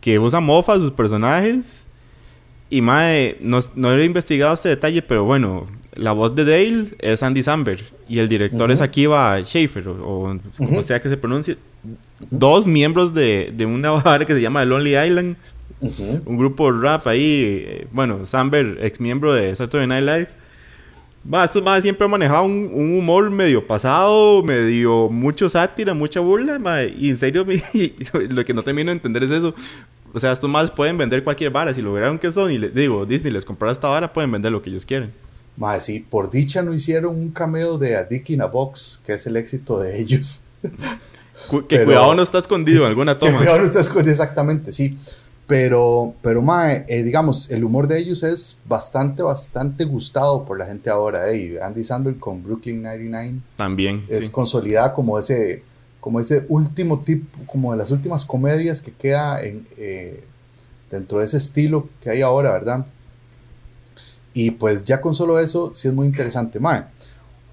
Que 0.00 0.18
usa 0.18 0.40
mofa 0.40 0.74
a 0.74 0.76
sus 0.76 0.92
personajes. 0.92 1.80
Y 2.70 2.82
madre, 2.82 3.36
no, 3.40 3.58
no 3.74 3.90
he 3.92 4.04
investigado 4.04 4.54
este 4.54 4.68
detalle, 4.68 5.00
pero 5.02 5.24
bueno, 5.24 5.66
la 5.98 6.12
voz 6.12 6.34
de 6.34 6.44
Dale 6.44 6.88
es 6.98 7.22
Andy 7.22 7.42
Samberg 7.42 7.80
y 8.08 8.18
el 8.18 8.28
director 8.28 8.70
es 8.70 8.80
Akiva 8.80 9.38
Schaefer, 9.42 9.88
o, 9.88 9.94
o 10.30 10.38
como 10.56 10.82
sea 10.82 11.00
que 11.00 11.08
se 11.08 11.16
pronuncie. 11.16 11.56
Dos 12.30 12.66
miembros 12.66 13.12
de, 13.14 13.52
de 13.54 13.66
una 13.66 13.90
vara 14.02 14.24
que 14.24 14.32
se 14.32 14.40
llama 14.40 14.60
The 14.60 14.66
Lonely 14.66 14.96
Island 14.96 15.36
un 15.80 16.36
grupo 16.36 16.72
de 16.72 16.80
rap 16.80 17.06
ahí. 17.06 17.64
eh, 17.66 17.86
bueno, 17.92 18.26
Samber, 18.26 18.78
ex 18.82 19.00
miembro 19.00 19.32
de 19.32 19.54
Saturday 19.54 19.86
Night 19.86 20.04
Live. 20.04 20.28
Va, 21.32 21.44
estos 21.44 21.62
más 21.62 21.82
siempre 21.82 22.04
han 22.04 22.10
manejado 22.10 22.44
un, 22.44 22.70
un 22.72 22.98
humor 22.98 23.30
medio 23.30 23.66
pasado, 23.66 24.42
medio 24.42 25.08
mucho 25.10 25.48
sátira, 25.48 25.94
mucha 25.94 26.20
burla. 26.20 26.58
ma, 26.58 26.82
y 26.84 27.10
en 27.10 27.18
serio, 27.18 27.44
lo 28.12 28.44
que 28.44 28.54
no 28.54 28.62
termino 28.62 28.90
de 28.90 28.96
entender 28.96 29.24
es 29.24 29.30
eso. 29.30 29.54
O 30.14 30.20
sea, 30.20 30.32
estos 30.32 30.48
más 30.48 30.70
pueden 30.70 30.96
vender 30.96 31.22
cualquier 31.22 31.50
vara. 31.50 31.74
Si 31.74 31.82
lograron 31.82 32.18
que 32.18 32.32
son, 32.32 32.50
y 32.50 32.58
les 32.58 32.74
digo, 32.74 33.04
Disney 33.04 33.32
les 33.32 33.44
comprara 33.44 33.72
esta 33.72 33.88
vara, 33.88 34.12
pueden 34.12 34.32
vender 34.32 34.52
lo 34.52 34.62
que 34.62 34.70
ellos 34.70 34.86
quieren. 34.86 35.12
Mae, 35.58 35.80
sí, 35.80 36.00
por 36.08 36.30
dicha 36.30 36.62
no 36.62 36.72
hicieron 36.72 37.16
un 37.16 37.30
cameo 37.32 37.78
de 37.78 37.96
A 37.96 38.04
Dick 38.04 38.30
in 38.30 38.40
a 38.42 38.46
Box, 38.46 39.00
que 39.04 39.14
es 39.14 39.26
el 39.26 39.36
éxito 39.36 39.78
de 39.80 40.00
ellos. 40.00 40.44
Cu- 41.50 41.66
que 41.66 41.76
Pero- 41.76 41.84
cuidado 41.86 42.14
no 42.14 42.22
está 42.22 42.38
escondido 42.38 42.82
en 42.82 42.88
alguna 42.88 43.18
Que 43.18 43.26
toma. 43.26 43.38
cuidado 43.38 43.58
no 43.58 43.64
estás 43.64 43.88
con- 43.88 44.08
exactamente, 44.08 44.72
sí. 44.72 44.96
Pero, 45.46 46.14
pero 46.20 46.42
mae, 46.42 46.84
eh, 46.88 47.02
digamos, 47.02 47.50
el 47.50 47.64
humor 47.64 47.88
de 47.88 47.98
ellos 47.98 48.22
es 48.22 48.58
bastante, 48.68 49.22
bastante 49.22 49.84
gustado 49.84 50.44
por 50.44 50.58
la 50.58 50.66
gente 50.66 50.90
ahora. 50.90 51.30
eh, 51.30 51.36
y 51.38 51.56
Andy 51.58 51.82
Samberg 51.84 52.18
con 52.18 52.42
Brooklyn 52.44 52.82
99 52.82 53.40
También. 53.56 54.04
es 54.08 54.26
sí. 54.26 54.30
consolidada 54.30 54.92
como 54.92 55.18
ese, 55.18 55.62
como 56.00 56.20
ese 56.20 56.44
último 56.50 57.00
tipo, 57.00 57.38
como 57.46 57.72
de 57.72 57.78
las 57.78 57.90
últimas 57.90 58.24
comedias 58.26 58.82
que 58.82 58.92
queda 58.92 59.42
en, 59.42 59.66
eh, 59.78 60.22
dentro 60.90 61.18
de 61.20 61.24
ese 61.24 61.38
estilo 61.38 61.88
que 62.02 62.10
hay 62.10 62.20
ahora, 62.20 62.52
¿verdad? 62.52 62.84
Y 64.34 64.52
pues 64.52 64.84
ya 64.84 65.00
con 65.00 65.14
solo 65.14 65.38
eso, 65.40 65.72
sí 65.74 65.88
es 65.88 65.94
muy 65.94 66.06
interesante. 66.06 66.60
Mae, 66.60 66.84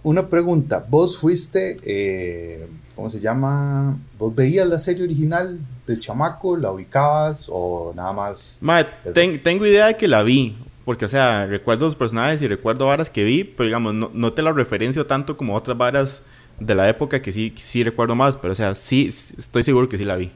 una 0.04 0.30
pregunta, 0.30 0.86
¿vos 0.90 1.18
fuiste, 1.18 1.78
eh, 1.84 2.68
¿cómo 2.96 3.10
se 3.10 3.20
llama? 3.20 3.98
¿Vos 4.20 4.36
veías 4.36 4.68
la 4.68 4.80
serie 4.80 5.04
original 5.04 5.60
de 5.88 6.00
Chamaco? 6.00 6.58
¿La 6.58 6.72
ubicabas 6.72 7.48
o 7.52 7.94
nada 7.96 8.14
más? 8.14 8.62
Ma, 8.62 8.84
ten- 9.14 9.42
tengo 9.42 9.66
idea 9.66 9.88
de 9.88 9.98
que 9.98 10.08
la 10.08 10.24
vi. 10.24 10.58
Porque, 10.86 11.06
o 11.06 11.08
sea, 11.08 11.48
recuerdo 11.48 11.86
los 11.86 11.96
personajes 11.96 12.42
y 12.44 12.48
recuerdo 12.48 12.86
varas 12.86 13.10
que 13.10 13.24
vi, 13.24 13.44
pero 13.44 13.66
digamos, 13.66 13.94
no, 13.96 14.12
no 14.14 14.34
te 14.34 14.44
la 14.44 14.52
referencio 14.52 15.08
tanto 15.08 15.36
como 15.36 15.56
otras 15.56 15.76
varas 15.78 16.22
de 16.60 16.76
la 16.76 16.88
época 16.90 17.22
que 17.24 17.32
sí, 17.32 17.54
sí 17.58 17.84
recuerdo 17.84 18.16
más. 18.16 18.36
Pero, 18.36 18.52
o 18.54 18.56
sea, 18.56 18.76
sí, 18.76 19.08
estoy 19.38 19.64
seguro 19.64 19.90
que 19.90 19.98
sí 19.98 20.04
la 20.06 20.16
vi. 20.16 20.32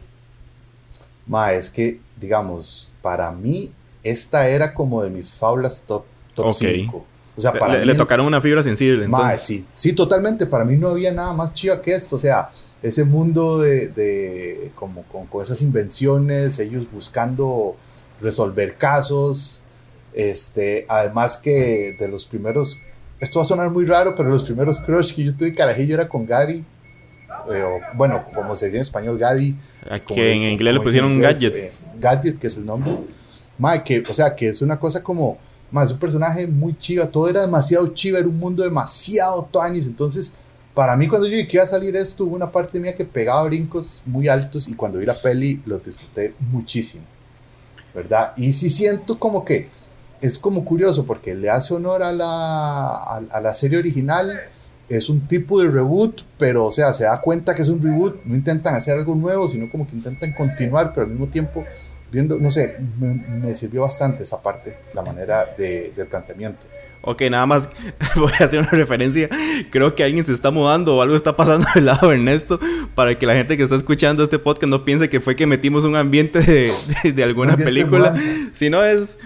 Ma, 1.26 1.54
es 1.54 1.70
que, 1.70 2.00
digamos, 2.20 2.92
para 3.02 3.32
mí, 3.32 3.74
esta 4.04 4.48
era 4.50 4.74
como 4.74 5.04
de 5.04 5.10
mis 5.10 5.32
faulas 5.32 5.84
top, 5.86 6.06
top 6.44 6.48
Ok. 6.52 6.56
5. 6.76 7.06
O 7.38 7.42
sea, 7.42 7.54
para 7.54 7.74
le, 7.76 7.80
mí, 7.80 7.86
le 7.86 7.96
tocaron 7.96 8.26
una 8.26 8.42
fibra 8.42 8.62
sensible. 8.64 9.08
Sí, 9.40 9.66
sí, 9.74 9.94
totalmente. 9.94 10.46
Para 10.46 10.66
mí 10.66 10.76
no 10.76 10.90
había 10.90 11.12
nada 11.14 11.32
más 11.34 11.54
chiva 11.54 11.82
que 11.82 11.94
esto. 11.94 12.18
O 12.18 12.20
sea, 12.20 12.50
ese 12.84 13.06
mundo 13.06 13.60
de, 13.60 13.88
de 13.88 14.72
como 14.76 15.04
con, 15.04 15.26
con 15.28 15.42
esas 15.42 15.62
invenciones, 15.62 16.60
ellos 16.60 16.86
buscando 16.92 17.76
resolver 18.22 18.76
casos. 18.76 19.62
Este, 20.14 20.86
además 20.90 21.38
que 21.38 21.96
de 21.98 22.08
los 22.10 22.26
primeros, 22.26 22.76
esto 23.20 23.40
va 23.40 23.44
a 23.44 23.46
sonar 23.46 23.70
muy 23.70 23.86
raro, 23.86 24.16
pero 24.16 24.28
los 24.30 24.44
primeros 24.44 24.80
crush 24.80 25.14
que 25.14 25.24
yo 25.24 25.36
tuve 25.38 25.54
carajillo 25.54 25.94
era 25.94 26.10
con 26.10 26.26
Gaddy. 26.26 26.64
eh, 27.54 27.64
o, 27.64 27.80
bueno, 27.96 28.26
como 28.36 28.56
se 28.56 28.66
dice 28.66 28.78
en 28.78 28.82
español, 28.82 29.18
Gaddy. 29.18 29.56
a 29.90 30.00
como- 30.04 30.16
que 30.16 30.34
en 30.34 30.42
inglés 30.44 30.74
le 30.74 30.82
pusieron 30.82 31.12
un 31.14 31.20
gadget. 31.20 31.56
eh, 31.56 31.70
gadget, 32.00 32.38
que 32.38 32.48
es 32.48 32.58
el 32.58 32.66
nombre. 32.66 32.92
Que, 33.86 34.04
o 34.10 34.14
sea, 34.14 34.36
que 34.36 34.48
es 34.50 34.62
una 34.62 34.80
cosa 34.80 35.02
como, 35.04 35.38
más 35.72 35.92
un 35.92 36.00
personaje 36.00 36.48
muy 36.48 36.78
chiva, 36.78 37.08
todo 37.08 37.30
era 37.30 37.42
demasiado 37.42 37.88
chiva, 37.90 38.20
era 38.20 38.28
un 38.28 38.38
mundo 38.38 38.64
demasiado 38.64 39.48
tuanis, 39.52 39.88
entonces, 39.88 40.34
para 40.74 40.96
mí 40.96 41.08
cuando 41.08 41.28
yo 41.28 41.38
vi 41.38 41.48
que 41.48 41.58
iba 41.58 41.64
a 41.64 41.68
salir 41.68 41.96
esto, 41.96 42.26
hubo 42.26 42.36
una 42.36 42.52
parte 42.52 42.80
mía 42.80 42.96
que 42.96 43.06
pegaba 43.06 43.44
brincos 43.44 44.02
muy 44.06 44.28
altos 44.28 44.68
y 44.68 44.76
cuando 44.76 45.00
vi 45.00 45.06
la 45.06 45.22
peli 45.22 45.62
los 45.66 45.84
disfruté 45.84 46.34
muchísimo. 46.52 47.06
¿verdad? 47.94 48.34
Y 48.38 48.54
sí 48.54 48.70
siento 48.70 49.18
como 49.20 49.44
que 49.44 49.68
es 50.22 50.38
como 50.38 50.66
curioso 50.66 51.06
porque 51.06 51.34
le 51.36 51.50
hace 51.50 51.74
honor 51.74 52.04
a 52.04 52.12
la, 52.12 52.26
a, 52.26 53.22
a 53.32 53.42
la 53.42 53.54
serie 53.54 53.78
original, 53.78 54.40
es 54.90 55.10
un 55.10 55.28
tipo 55.28 55.62
de 55.62 55.70
reboot, 55.70 56.24
pero 56.38 56.66
o 56.66 56.72
sea, 56.72 56.94
se 56.94 57.04
da 57.04 57.22
cuenta 57.22 57.54
que 57.54 57.62
es 57.62 57.70
un 57.70 57.82
reboot, 57.82 58.24
no 58.26 58.36
intentan 58.36 58.76
hacer 58.76 58.98
algo 58.98 59.16
nuevo, 59.16 59.48
sino 59.48 59.70
como 59.70 59.88
que 59.88 59.96
intentan 59.96 60.34
continuar, 60.34 60.94
pero 60.94 61.06
al 61.06 61.12
mismo 61.12 61.28
tiempo 61.28 61.64
viendo, 62.12 62.38
no 62.38 62.52
sé, 62.52 62.76
me, 63.00 63.14
me 63.14 63.56
sirvió 63.56 63.82
bastante 63.82 64.24
esa 64.24 64.42
parte, 64.42 64.78
la 64.94 65.02
manera 65.02 65.46
de, 65.58 65.92
del 65.96 66.08
planteamiento. 66.08 66.68
Ok, 67.02 67.22
nada 67.32 67.46
más 67.46 67.70
voy 68.16 68.32
a 68.40 68.44
hacer 68.44 68.60
una 68.60 68.72
referencia. 68.72 69.30
Creo 69.70 69.96
que 69.96 70.04
alguien 70.04 70.26
se 70.26 70.34
está 70.34 70.52
mudando 70.52 70.98
o 70.98 71.02
algo 71.02 71.16
está 71.16 71.36
pasando 71.36 71.66
del 71.76 71.86
lado 71.86 72.10
de 72.10 72.16
Ernesto 72.16 72.60
para 72.94 73.18
que 73.18 73.26
la 73.26 73.36
gente 73.36 73.56
que 73.56 73.64
está 73.64 73.76
escuchando 73.76 74.24
este 74.24 74.38
podcast 74.38 74.70
no 74.70 74.84
piense 74.84 75.10
que 75.10 75.20
fue 75.20 75.36
que 75.36 75.46
metimos 75.46 75.86
un 75.86 75.96
ambiente 75.96 76.40
de, 76.40 76.72
de, 77.04 77.14
de 77.14 77.24
alguna 77.24 77.54
ambiente 77.54 77.74
película. 77.74 78.12
de 78.12 78.50
Si 78.54 78.70
no 78.70 78.84
es, 78.84 79.18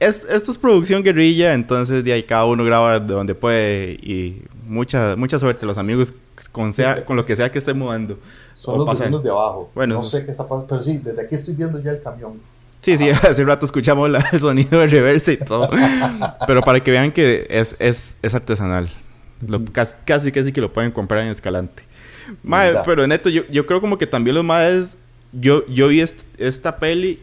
es... 0.00 0.26
Esto 0.28 0.50
es 0.50 0.58
producción 0.58 1.02
guerrilla, 1.02 1.52
entonces 1.52 2.02
de 2.02 2.12
ahí 2.12 2.22
cada 2.22 2.46
uno 2.46 2.64
graba 2.64 2.98
de 2.98 3.12
donde 3.12 3.34
puede 3.34 3.92
y 4.02 4.42
mucha, 4.64 5.14
mucha 5.16 5.38
suerte 5.38 5.66
los 5.66 5.76
amigos 5.78 6.14
con, 6.52 6.72
sea, 6.72 7.04
con 7.04 7.16
lo 7.16 7.26
que 7.26 7.36
sea 7.36 7.50
que 7.50 7.58
esté 7.58 7.74
mudando. 7.74 8.18
Son 8.58 8.74
O 8.74 8.78
los 8.78 8.86
pasa- 8.86 9.00
vecinos 9.04 9.22
de 9.22 9.30
abajo. 9.30 9.70
Bueno, 9.74 9.94
no 9.94 10.02
sé 10.02 10.24
qué 10.24 10.32
está 10.32 10.48
pasando, 10.48 10.66
pero 10.68 10.82
sí, 10.82 10.98
desde 10.98 11.22
aquí 11.22 11.36
estoy 11.36 11.54
viendo 11.54 11.80
ya 11.80 11.92
el 11.92 12.02
camión. 12.02 12.40
Sí, 12.80 12.96
sí, 12.98 13.08
hace 13.10 13.44
rato 13.44 13.66
escuchamos 13.66 14.10
la- 14.10 14.18
el 14.32 14.40
sonido 14.40 14.80
de 14.80 14.86
reversa 14.88 15.30
y 15.32 15.36
todo. 15.36 15.70
Pero 16.46 16.62
para 16.62 16.80
que 16.82 16.90
vean 16.90 17.12
que 17.12 17.46
es, 17.50 17.76
es, 17.78 18.16
es 18.20 18.34
artesanal. 18.34 18.90
Lo- 19.46 19.64
casi, 19.66 19.94
casi, 20.04 20.32
casi 20.32 20.52
que 20.52 20.60
lo 20.60 20.72
pueden 20.72 20.90
comprar 20.90 21.22
en 21.22 21.28
Escalante. 21.28 21.84
¿Verdad? 22.42 22.82
pero 22.84 23.06
neto, 23.06 23.28
yo, 23.30 23.42
yo 23.50 23.64
creo 23.64 23.80
como 23.80 23.96
que 23.96 24.06
también 24.06 24.34
los 24.34 24.44
maes... 24.44 24.96
Yo, 25.32 25.64
yo 25.66 25.88
vi 25.88 26.00
est- 26.00 26.24
esta 26.38 26.78
peli 26.78 27.20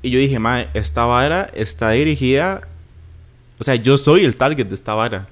y 0.00 0.10
yo 0.10 0.18
dije, 0.18 0.38
mae, 0.38 0.68
esta 0.74 1.04
vara 1.04 1.50
está 1.54 1.90
dirigida... 1.90 2.62
O 3.58 3.64
sea, 3.64 3.74
yo 3.76 3.98
soy 3.98 4.24
el 4.24 4.36
target 4.36 4.66
de 4.66 4.74
esta 4.74 4.94
vara. 4.94 5.28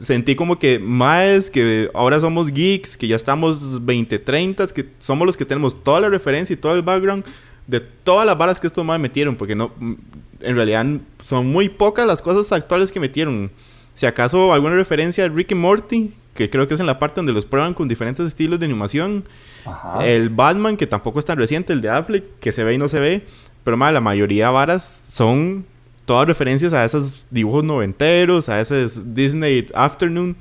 Sentí 0.00 0.34
como 0.34 0.58
que 0.58 0.78
maes, 0.78 1.50
que 1.50 1.90
ahora 1.94 2.18
somos 2.20 2.52
geeks, 2.52 2.96
que 2.96 3.06
ya 3.06 3.16
estamos 3.16 3.84
20, 3.84 4.18
30, 4.18 4.66
que 4.68 4.88
somos 4.98 5.26
los 5.26 5.36
que 5.36 5.44
tenemos 5.44 5.82
toda 5.82 6.00
la 6.00 6.08
referencia 6.08 6.54
y 6.54 6.56
todo 6.56 6.74
el 6.74 6.82
background 6.82 7.24
de 7.66 7.80
todas 7.80 8.26
las 8.26 8.36
varas 8.36 8.60
que 8.60 8.66
estos 8.66 8.84
maes 8.84 9.00
metieron, 9.00 9.36
porque 9.36 9.54
no, 9.54 9.72
mm, 9.78 9.94
en 10.40 10.56
realidad 10.56 10.86
son 11.22 11.46
muy 11.46 11.68
pocas 11.68 12.06
las 12.06 12.22
cosas 12.22 12.50
actuales 12.52 12.92
que 12.92 13.00
metieron. 13.00 13.50
Si 13.94 14.06
acaso 14.06 14.52
alguna 14.52 14.74
referencia 14.74 15.24
a 15.24 15.28
Rick 15.28 15.52
y 15.52 15.54
Morty, 15.54 16.12
que 16.34 16.50
creo 16.50 16.66
que 16.66 16.74
es 16.74 16.80
en 16.80 16.86
la 16.86 16.98
parte 16.98 17.16
donde 17.16 17.32
los 17.32 17.46
prueban 17.46 17.74
con 17.74 17.88
diferentes 17.88 18.26
estilos 18.26 18.58
de 18.58 18.66
animación. 18.66 19.24
Ajá. 19.64 20.04
El 20.06 20.30
Batman, 20.30 20.76
que 20.76 20.86
tampoco 20.86 21.18
es 21.18 21.24
tan 21.24 21.38
reciente, 21.38 21.72
el 21.72 21.80
de 21.80 21.90
Affleck, 21.90 22.24
que 22.40 22.52
se 22.52 22.64
ve 22.64 22.74
y 22.74 22.78
no 22.78 22.88
se 22.88 23.00
ve. 23.00 23.26
Pero 23.62 23.76
más, 23.76 23.92
la 23.92 24.00
mayoría 24.00 24.48
de 24.48 24.52
varas 24.52 25.04
son 25.08 25.64
todas 26.04 26.26
referencias 26.26 26.72
a 26.72 26.84
esos 26.84 27.26
dibujos 27.30 27.64
noventeros, 27.64 28.48
a 28.48 28.60
esos 28.60 29.14
Disney 29.14 29.66
Afternoon. 29.74 30.36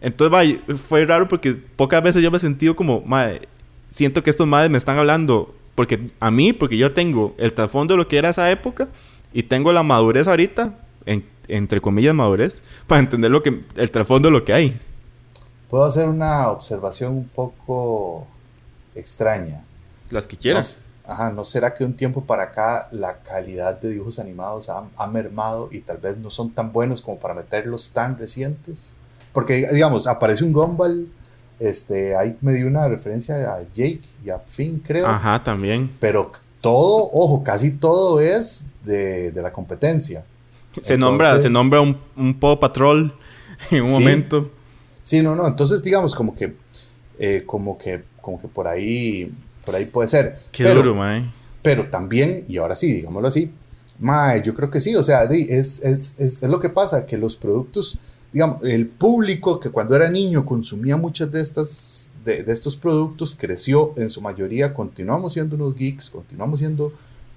Entonces, 0.00 0.30
vaya, 0.32 0.58
fue 0.88 1.04
raro 1.06 1.28
porque 1.28 1.52
pocas 1.76 2.02
veces 2.02 2.22
yo 2.22 2.30
me 2.30 2.36
he 2.36 2.40
sentido 2.40 2.74
como, 2.76 3.00
madre, 3.02 3.48
siento 3.90 4.22
que 4.22 4.30
estos 4.30 4.46
madres 4.46 4.70
me 4.70 4.78
están 4.78 4.98
hablando, 4.98 5.54
porque 5.74 6.10
a 6.20 6.30
mí, 6.30 6.52
porque 6.52 6.76
yo 6.76 6.92
tengo 6.92 7.34
el 7.38 7.52
trasfondo 7.52 7.94
de 7.94 7.98
lo 7.98 8.08
que 8.08 8.18
era 8.18 8.30
esa 8.30 8.50
época 8.50 8.88
y 9.32 9.44
tengo 9.44 9.72
la 9.72 9.82
madurez 9.82 10.26
ahorita, 10.28 10.76
en- 11.06 11.24
entre 11.48 11.80
comillas 11.80 12.14
madurez, 12.14 12.62
para 12.86 13.00
entender 13.00 13.30
lo 13.30 13.42
que 13.42 13.60
el 13.76 13.90
trasfondo 13.90 14.28
de 14.28 14.32
lo 14.32 14.44
que 14.44 14.52
hay. 14.52 14.78
Puedo 15.70 15.84
hacer 15.84 16.08
una 16.08 16.48
observación 16.48 17.12
un 17.14 17.28
poco 17.28 18.26
extraña. 18.94 19.62
Las 20.10 20.26
que 20.26 20.36
No, 20.36 20.42
quieras. 20.42 20.82
Ajá, 21.06 21.30
¿no 21.32 21.44
será 21.44 21.74
que 21.74 21.80
de 21.84 21.90
un 21.90 21.96
tiempo 21.96 22.24
para 22.24 22.44
acá 22.44 22.88
la 22.92 23.18
calidad 23.22 23.80
de 23.80 23.90
dibujos 23.90 24.18
animados 24.18 24.68
ha, 24.68 24.84
ha 24.96 25.06
mermado 25.06 25.68
y 25.72 25.80
tal 25.80 25.98
vez 25.98 26.16
no 26.18 26.30
son 26.30 26.50
tan 26.50 26.72
buenos 26.72 27.02
como 27.02 27.18
para 27.18 27.34
meterlos 27.34 27.92
tan 27.92 28.18
recientes? 28.18 28.94
Porque, 29.32 29.66
digamos, 29.72 30.06
aparece 30.06 30.44
un 30.44 30.52
Gumball, 30.52 31.08
este, 31.58 32.16
ahí 32.16 32.36
me 32.40 32.54
dio 32.54 32.66
una 32.66 32.86
referencia 32.88 33.36
a 33.54 33.62
Jake 33.74 34.02
y 34.24 34.30
a 34.30 34.38
Finn, 34.38 34.82
creo, 34.84 35.06
Ajá, 35.06 35.42
también. 35.42 35.90
pero 36.00 36.30
todo, 36.60 37.08
ojo, 37.12 37.42
casi 37.42 37.72
todo 37.72 38.20
es 38.20 38.66
de, 38.84 39.30
de 39.32 39.42
la 39.42 39.52
competencia. 39.52 40.24
Se 40.80 40.96
nombra, 40.96 41.26
se 41.26 41.30
Entonces- 41.48 41.52
nombra 41.52 41.80
un, 41.80 41.98
un 42.16 42.38
Paw 42.38 42.58
Patrol 42.60 43.14
en 43.70 43.82
un 43.82 43.88
Sí. 43.88 43.92
momento. 43.94 44.50
Sí, 45.02 45.20
no, 45.22 45.34
no, 45.34 45.46
entonces 45.46 45.82
digamos 45.82 46.14
como 46.14 46.34
que, 46.34 46.54
eh, 47.18 47.42
como 47.46 47.76
que, 47.78 48.04
como 48.20 48.40
que 48.40 48.48
por 48.48 48.68
ahí, 48.68 49.32
por 49.64 49.74
ahí 49.74 49.86
puede 49.86 50.08
ser. 50.08 50.38
Qué 50.50 50.64
pero, 50.64 50.76
duro, 50.82 50.94
mae. 50.94 51.30
pero 51.62 51.88
también, 51.88 52.44
y 52.48 52.56
ahora 52.58 52.74
sí, 52.74 52.92
digámoslo 52.92 53.28
así, 53.28 53.50
mae, 53.98 54.42
yo 54.42 54.54
creo 54.54 54.70
que 54.70 54.80
sí, 54.80 54.94
o 54.96 55.02
sea, 55.02 55.24
es, 55.24 55.82
es, 55.82 56.20
es, 56.20 56.42
es 56.42 56.50
lo 56.50 56.60
que 56.60 56.68
pasa, 56.68 57.06
que 57.06 57.16
los 57.16 57.36
productos, 57.36 57.98
digamos, 58.32 58.58
el 58.64 58.86
público 58.86 59.60
que 59.60 59.70
cuando 59.70 59.94
era 59.94 60.10
niño 60.10 60.44
consumía 60.44 60.96
muchas 60.96 61.30
de 61.30 61.40
estas, 61.40 62.12
de, 62.24 62.42
de 62.42 62.52
estos 62.52 62.76
productos, 62.76 63.36
creció 63.38 63.94
en 63.96 64.10
su 64.10 64.20
mayoría, 64.20 64.74
continuamos 64.74 65.34
siendo 65.34 65.56
unos 65.56 65.74
geeks, 65.74 66.10
continuamos 66.10 66.58
siendo 66.58 66.92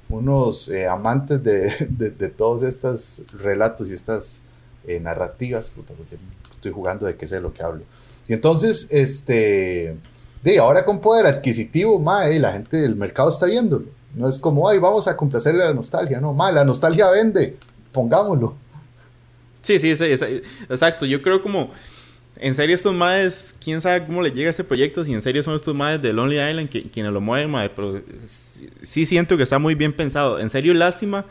unos 0.10 0.70
eh, 0.70 0.88
amantes 0.88 1.44
de, 1.44 1.72
de, 1.90 2.12
de 2.12 2.30
todos 2.30 2.64
estos 2.64 3.24
relatos 3.34 3.90
y 3.90 3.94
estas 3.94 4.44
eh, 4.88 5.00
narrativas, 5.00 5.70
puta, 5.70 5.94
porque 5.94 6.18
estoy 6.52 6.72
jugando 6.72 7.06
de 7.06 7.16
qué 7.16 7.28
sé 7.28 7.42
lo 7.42 7.54
que 7.54 7.64
hablo. 7.64 7.84
Y 8.28 8.34
entonces, 8.34 8.88
este, 8.92 9.98
de 10.46 10.60
ahora 10.60 10.86
con 10.86 11.02
poder 11.02 11.26
adquisitivo, 11.26 12.00
mae, 12.00 12.40
la 12.40 12.54
gente 12.54 12.78
del 12.78 12.96
mercado 12.96 13.30
está 13.30 13.48
viéndolo. 13.48 13.86
No 14.14 14.30
es 14.30 14.38
como, 14.38 14.70
ay, 14.70 14.78
vamos 14.78 15.08
a 15.08 15.18
complacerle 15.18 15.66
la 15.66 15.74
nostalgia. 15.74 16.22
No, 16.22 16.34
mae, 16.34 16.54
la 16.54 16.64
nostalgia 16.64 17.10
vende. 17.10 17.58
Pongámoslo. 17.92 18.56
Sí, 19.64 19.80
sí, 19.80 19.96
sí, 19.96 20.06
exacto. 20.06 21.06
Yo 21.06 21.22
creo 21.22 21.42
como... 21.42 21.72
En 22.38 22.54
serio 22.54 22.76
estos 22.76 22.94
maes, 22.94 23.56
quién 23.64 23.80
sabe 23.80 24.06
cómo 24.06 24.22
le 24.22 24.30
llega 24.30 24.48
a 24.48 24.50
este 24.50 24.66
proyecto, 24.66 25.06
si 25.06 25.14
en 25.14 25.22
serio 25.22 25.42
son 25.42 25.56
estos 25.56 25.74
maes 25.74 26.02
de 26.02 26.12
Lonely 26.12 26.36
Island 26.36 26.68
que, 26.68 26.84
quienes 26.90 27.14
lo 27.14 27.22
mueven, 27.22 27.50
mae, 27.50 27.70
pero 27.70 28.02
sí, 28.82 29.06
siento 29.06 29.38
que 29.38 29.44
está 29.44 29.58
muy 29.58 29.74
bien 29.74 29.94
pensado. 29.94 30.38
En 30.40 30.50
serio, 30.50 30.74
lástima. 30.74 31.26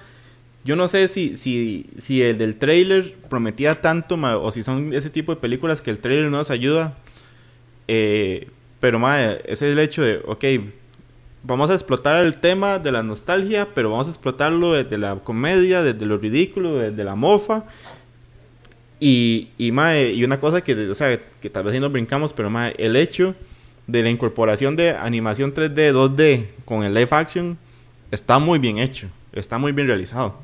Yo 0.64 0.76
no 0.76 0.88
sé 0.88 1.08
si, 1.08 1.36
si, 1.36 1.90
si 1.98 2.22
el 2.22 2.38
del 2.38 2.56
trailer 2.56 3.16
prometía 3.28 3.82
tanto, 3.82 4.16
o 4.42 4.50
si 4.50 4.62
son 4.62 4.94
ese 4.94 5.10
tipo 5.10 5.34
de 5.34 5.42
películas 5.42 5.82
que 5.82 5.90
el 5.90 5.98
trailer 5.98 6.30
no 6.30 6.38
nos 6.38 6.50
ayuda. 6.50 6.96
Eh, 7.86 8.48
pero, 8.84 8.98
mae, 8.98 9.40
ese 9.46 9.66
es 9.66 9.72
el 9.72 9.78
hecho 9.78 10.02
de, 10.02 10.20
ok, 10.26 10.44
vamos 11.42 11.70
a 11.70 11.74
explotar 11.74 12.22
el 12.22 12.34
tema 12.38 12.78
de 12.78 12.92
la 12.92 13.02
nostalgia, 13.02 13.66
pero 13.74 13.88
vamos 13.90 14.08
a 14.08 14.10
explotarlo 14.10 14.74
desde 14.74 14.98
la 14.98 15.14
comedia, 15.16 15.82
desde 15.82 16.04
lo 16.04 16.18
ridículo, 16.18 16.74
desde 16.74 17.02
la 17.02 17.14
mofa. 17.14 17.64
Y, 19.00 19.48
y, 19.56 19.72
mae, 19.72 20.12
y 20.12 20.22
una 20.22 20.38
cosa 20.38 20.60
que, 20.62 20.74
o 20.90 20.94
sea, 20.94 21.18
que 21.40 21.48
tal 21.48 21.64
vez 21.64 21.72
sí 21.72 21.80
nos 21.80 21.92
brincamos, 21.92 22.34
pero 22.34 22.50
mae, 22.50 22.74
el 22.78 22.94
hecho 22.96 23.34
de 23.86 24.02
la 24.02 24.10
incorporación 24.10 24.76
de 24.76 24.90
animación 24.90 25.54
3D, 25.54 25.92
2D 25.94 26.46
con 26.66 26.84
el 26.84 26.92
live 26.92 27.08
action 27.10 27.56
está 28.10 28.38
muy 28.38 28.58
bien 28.58 28.76
hecho, 28.78 29.08
está 29.32 29.56
muy 29.56 29.72
bien 29.72 29.86
realizado. 29.86 30.36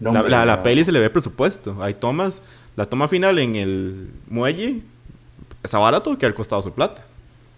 No, 0.00 0.10
la, 0.22 0.22
la- 0.30 0.46
la 0.46 0.62
peli 0.62 0.84
se 0.84 0.92
le 0.92 1.00
ve 1.00 1.10
presupuesto. 1.10 1.82
Hay 1.82 1.92
tomas, 1.92 2.40
la 2.76 2.86
toma 2.86 3.08
final 3.08 3.38
en 3.38 3.56
el 3.56 4.08
muelle, 4.28 4.80
está 5.62 5.76
barato 5.78 6.16
que 6.18 6.24
al 6.24 6.32
costado 6.32 6.62
su 6.62 6.72
plata. 6.72 7.06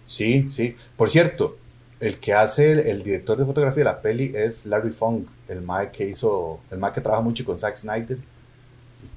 Sí, 0.07 0.47
sí. 0.49 0.75
Por 0.95 1.09
cierto, 1.09 1.57
el 1.99 2.17
que 2.17 2.33
hace 2.33 2.71
el, 2.71 2.79
el 2.79 3.03
director 3.03 3.37
de 3.37 3.45
fotografía 3.45 3.79
de 3.81 3.85
la 3.85 4.01
peli 4.01 4.31
es 4.35 4.65
Larry 4.65 4.91
Fong, 4.91 5.23
el 5.47 5.61
mae 5.61 5.91
que 5.91 6.07
hizo, 6.07 6.59
el 6.71 6.77
mae 6.79 6.93
que 6.93 7.01
trabaja 7.01 7.21
mucho 7.21 7.43
con 7.45 7.59
Zack 7.59 7.75
Snyder. 7.75 8.17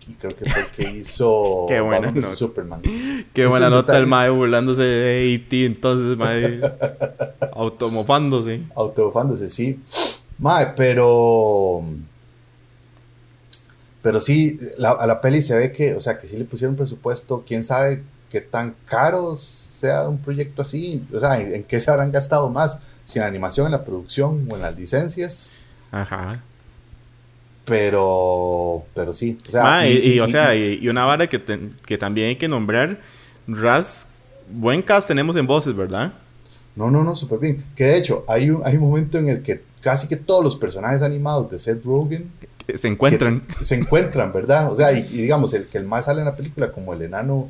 Y 0.08 0.12
creo 0.14 0.34
que 0.36 0.44
fue 0.50 0.60
el 0.62 0.68
que 0.70 0.90
hizo 0.98 1.66
Qué 1.68 1.80
buena 1.80 2.06
Batman 2.06 2.14
vs 2.14 2.22
nota. 2.24 2.36
Superman. 2.36 2.80
Qué 3.32 3.46
buena 3.46 3.70
nota 3.70 3.96
el 3.96 4.06
mae 4.06 4.28
burlándose 4.30 4.82
de 4.82 5.40
A.T. 5.44 5.64
entonces 5.66 6.16
mae 6.18 6.60
automofándose. 7.52 8.62
Autobufándose, 8.74 9.48
sí. 9.50 9.80
Mae, 10.38 10.68
pero. 10.76 11.82
Pero 14.02 14.20
sí, 14.20 14.58
la- 14.78 14.92
a 14.92 15.06
la 15.06 15.20
peli 15.20 15.42
se 15.42 15.56
ve 15.56 15.72
que, 15.72 15.94
o 15.94 16.00
sea, 16.00 16.18
que 16.18 16.26
sí 16.26 16.36
le 16.38 16.44
pusieron 16.44 16.74
presupuesto. 16.76 17.44
Quién 17.46 17.62
sabe 17.62 18.02
qué 18.30 18.40
tan 18.40 18.74
caro 18.86 19.36
sea 19.80 20.08
un 20.08 20.18
proyecto 20.18 20.62
así. 20.62 21.02
O 21.12 21.18
sea, 21.18 21.40
en, 21.40 21.64
qué 21.64 21.80
se 21.80 21.90
habrán 21.90 22.12
gastado 22.12 22.50
más. 22.50 22.80
Si 23.04 23.18
en 23.18 23.22
la 23.22 23.28
animación, 23.28 23.66
en 23.66 23.72
la 23.72 23.84
producción 23.84 24.46
o 24.50 24.56
en 24.56 24.62
las 24.62 24.76
licencias. 24.76 25.52
Ajá. 25.90 26.42
Pero. 27.64 28.84
Pero 28.94 29.14
sí. 29.14 29.38
O 29.48 29.50
sea, 29.50 29.62
Ma, 29.62 29.86
y, 29.88 30.14
y, 30.14 30.20
o 30.20 30.28
sea, 30.28 30.54
y, 30.54 30.86
una 30.88 31.04
vara 31.04 31.26
que, 31.26 31.40
que 31.86 31.98
también 31.98 32.28
hay 32.28 32.36
que 32.36 32.48
nombrar. 32.48 33.00
Raz, 33.48 34.06
buen 34.52 34.82
cast 34.82 35.08
tenemos 35.08 35.34
en 35.36 35.46
voces, 35.46 35.74
¿verdad? 35.74 36.12
No, 36.76 36.90
no, 36.90 37.02
no, 37.02 37.16
súper 37.16 37.38
bien. 37.38 37.64
Que 37.74 37.84
de 37.84 37.96
hecho, 37.96 38.24
hay 38.28 38.50
un, 38.50 38.62
hay 38.64 38.76
un 38.76 38.82
momento 38.82 39.18
en 39.18 39.28
el 39.28 39.42
que 39.42 39.62
casi 39.80 40.08
que 40.08 40.16
todos 40.16 40.44
los 40.44 40.56
personajes 40.56 41.02
animados 41.02 41.50
de 41.50 41.58
Seth 41.58 41.82
Rogen 41.84 42.30
Que 42.66 42.76
se 42.76 42.86
encuentran. 42.86 43.40
que 43.58 43.64
se 43.64 43.74
encuentran, 43.76 44.32
¿verdad? 44.32 44.70
O 44.70 44.76
sea, 44.76 44.92
y, 44.92 44.98
y 45.00 45.22
digamos, 45.22 45.54
el 45.54 45.66
que 45.66 45.78
el 45.78 45.84
más 45.84 46.04
sale 46.04 46.20
en 46.20 46.26
la 46.26 46.36
película 46.36 46.70
como 46.70 46.92
el 46.92 47.02
enano 47.02 47.48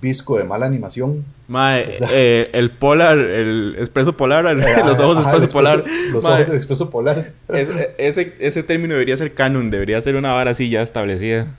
visco 0.00 0.36
de 0.38 0.44
mala 0.44 0.66
animación. 0.66 1.24
Mae, 1.48 1.98
eh, 2.10 2.50
el 2.54 2.70
polar, 2.70 3.18
el 3.18 3.76
expreso 3.78 4.16
polar, 4.16 4.44
los 4.86 4.98
ojos 4.98 5.18
Ajá, 5.18 5.30
expreso 5.30 5.52
polar. 5.52 5.78
expreso- 5.84 6.12
Los 6.12 6.22
Mae, 6.24 6.32
ojos 6.34 6.46
del 6.46 6.56
expreso 6.56 6.90
polar. 6.90 7.32
es- 7.48 7.68
ese, 7.98 8.34
ese 8.38 8.62
término 8.62 8.94
debería 8.94 9.16
ser 9.16 9.34
canon, 9.34 9.70
debería 9.70 10.00
ser 10.00 10.16
una 10.16 10.32
vara 10.32 10.52
así 10.52 10.70
ya 10.70 10.82
establecida. 10.82 11.54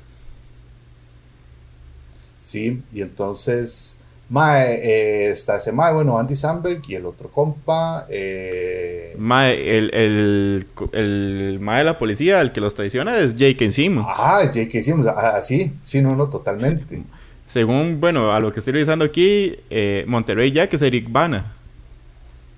Sí, 2.39 2.82
y 2.94 3.01
entonces, 3.01 3.98
mae, 4.30 4.75
eh, 4.75 5.30
está 5.32 5.58
ese 5.58 5.72
mae, 5.72 5.94
bueno, 5.94 6.20
Andy 6.20 6.36
Samberg 6.36 6.82
y 6.88 6.96
el 6.96 7.06
otro 7.08 7.30
compa. 7.32 8.06
Eh, 8.10 9.15
Mae, 9.18 9.77
el, 9.77 9.89
el, 9.96 10.68
el 10.92 11.58
mae 11.60 11.80
de 11.80 11.84
la 11.86 11.98
policía, 11.98 12.42
el 12.42 12.51
que 12.51 12.62
los 12.62 12.75
traiciona 12.75 13.18
es 13.18 13.36
Jake 13.36 13.72
Simmons. 13.72 14.08
ah, 14.10 14.42
J.K. 14.46 14.84
Simmons, 14.84 15.08
ah, 15.08 15.42
sí, 15.42 15.74
sí, 15.82 16.01
no, 16.01 16.15
no, 16.15 16.30
totalmente. 16.30 17.01
Según, 17.56 18.02
bueno, 18.02 18.34
a 18.34 18.42
lo 18.42 18.52
que 18.52 18.60
estoy 18.60 18.74
revisando 18.74 19.06
aquí, 19.06 19.56
eh, 19.70 20.04
Monterrey 20.10 20.52
Jack 20.52 20.74
es 20.74 20.82
Eric 20.82 21.10
Bana. 21.10 21.54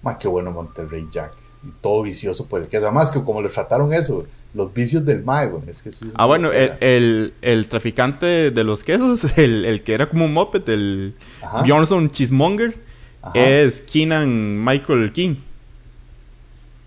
Mae, 0.01 0.15
qué 0.19 0.27
bueno 0.27 0.49
Monterrey 0.49 1.05
Jack. 1.11 1.33
Y 1.63 1.69
todo 1.81 2.01
vicioso 2.01 2.47
por 2.49 2.63
el 2.63 2.67
que 2.67 2.77
Además, 2.77 3.11
que 3.11 3.23
como 3.23 3.43
le 3.43 3.49
trataron 3.49 3.93
eso, 3.93 4.25
los 4.55 4.73
vicios 4.73 5.05
del 5.05 5.23
mae, 5.23 5.49
güey, 5.49 5.61
es 5.69 5.83
que 5.83 5.89
eso 5.89 6.05
es 6.05 6.11
Ah, 6.15 6.25
bueno, 6.25 6.51
el, 6.51 6.73
el, 6.79 7.33
el 7.43 7.67
traficante 7.67 8.49
de 8.49 8.63
los 8.63 8.83
quesos, 8.83 9.23
el, 9.37 9.65
el 9.65 9.83
que 9.83 9.93
era 9.93 10.09
como 10.09 10.25
un 10.25 10.33
moped, 10.33 10.67
el 10.67 11.13
Ajá. 11.43 11.61
Bjornsson 11.61 12.09
Chismonger, 12.09 12.73
Ajá. 13.21 13.39
es 13.39 13.81
Keenan 13.81 14.65
Michael 14.65 15.11
King. 15.11 15.35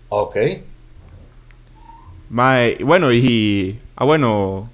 Ok. 0.09 0.35
Mae, 2.29 2.77
bueno, 2.83 3.13
y. 3.13 3.79
Ah, 3.95 4.03
bueno. 4.03 4.69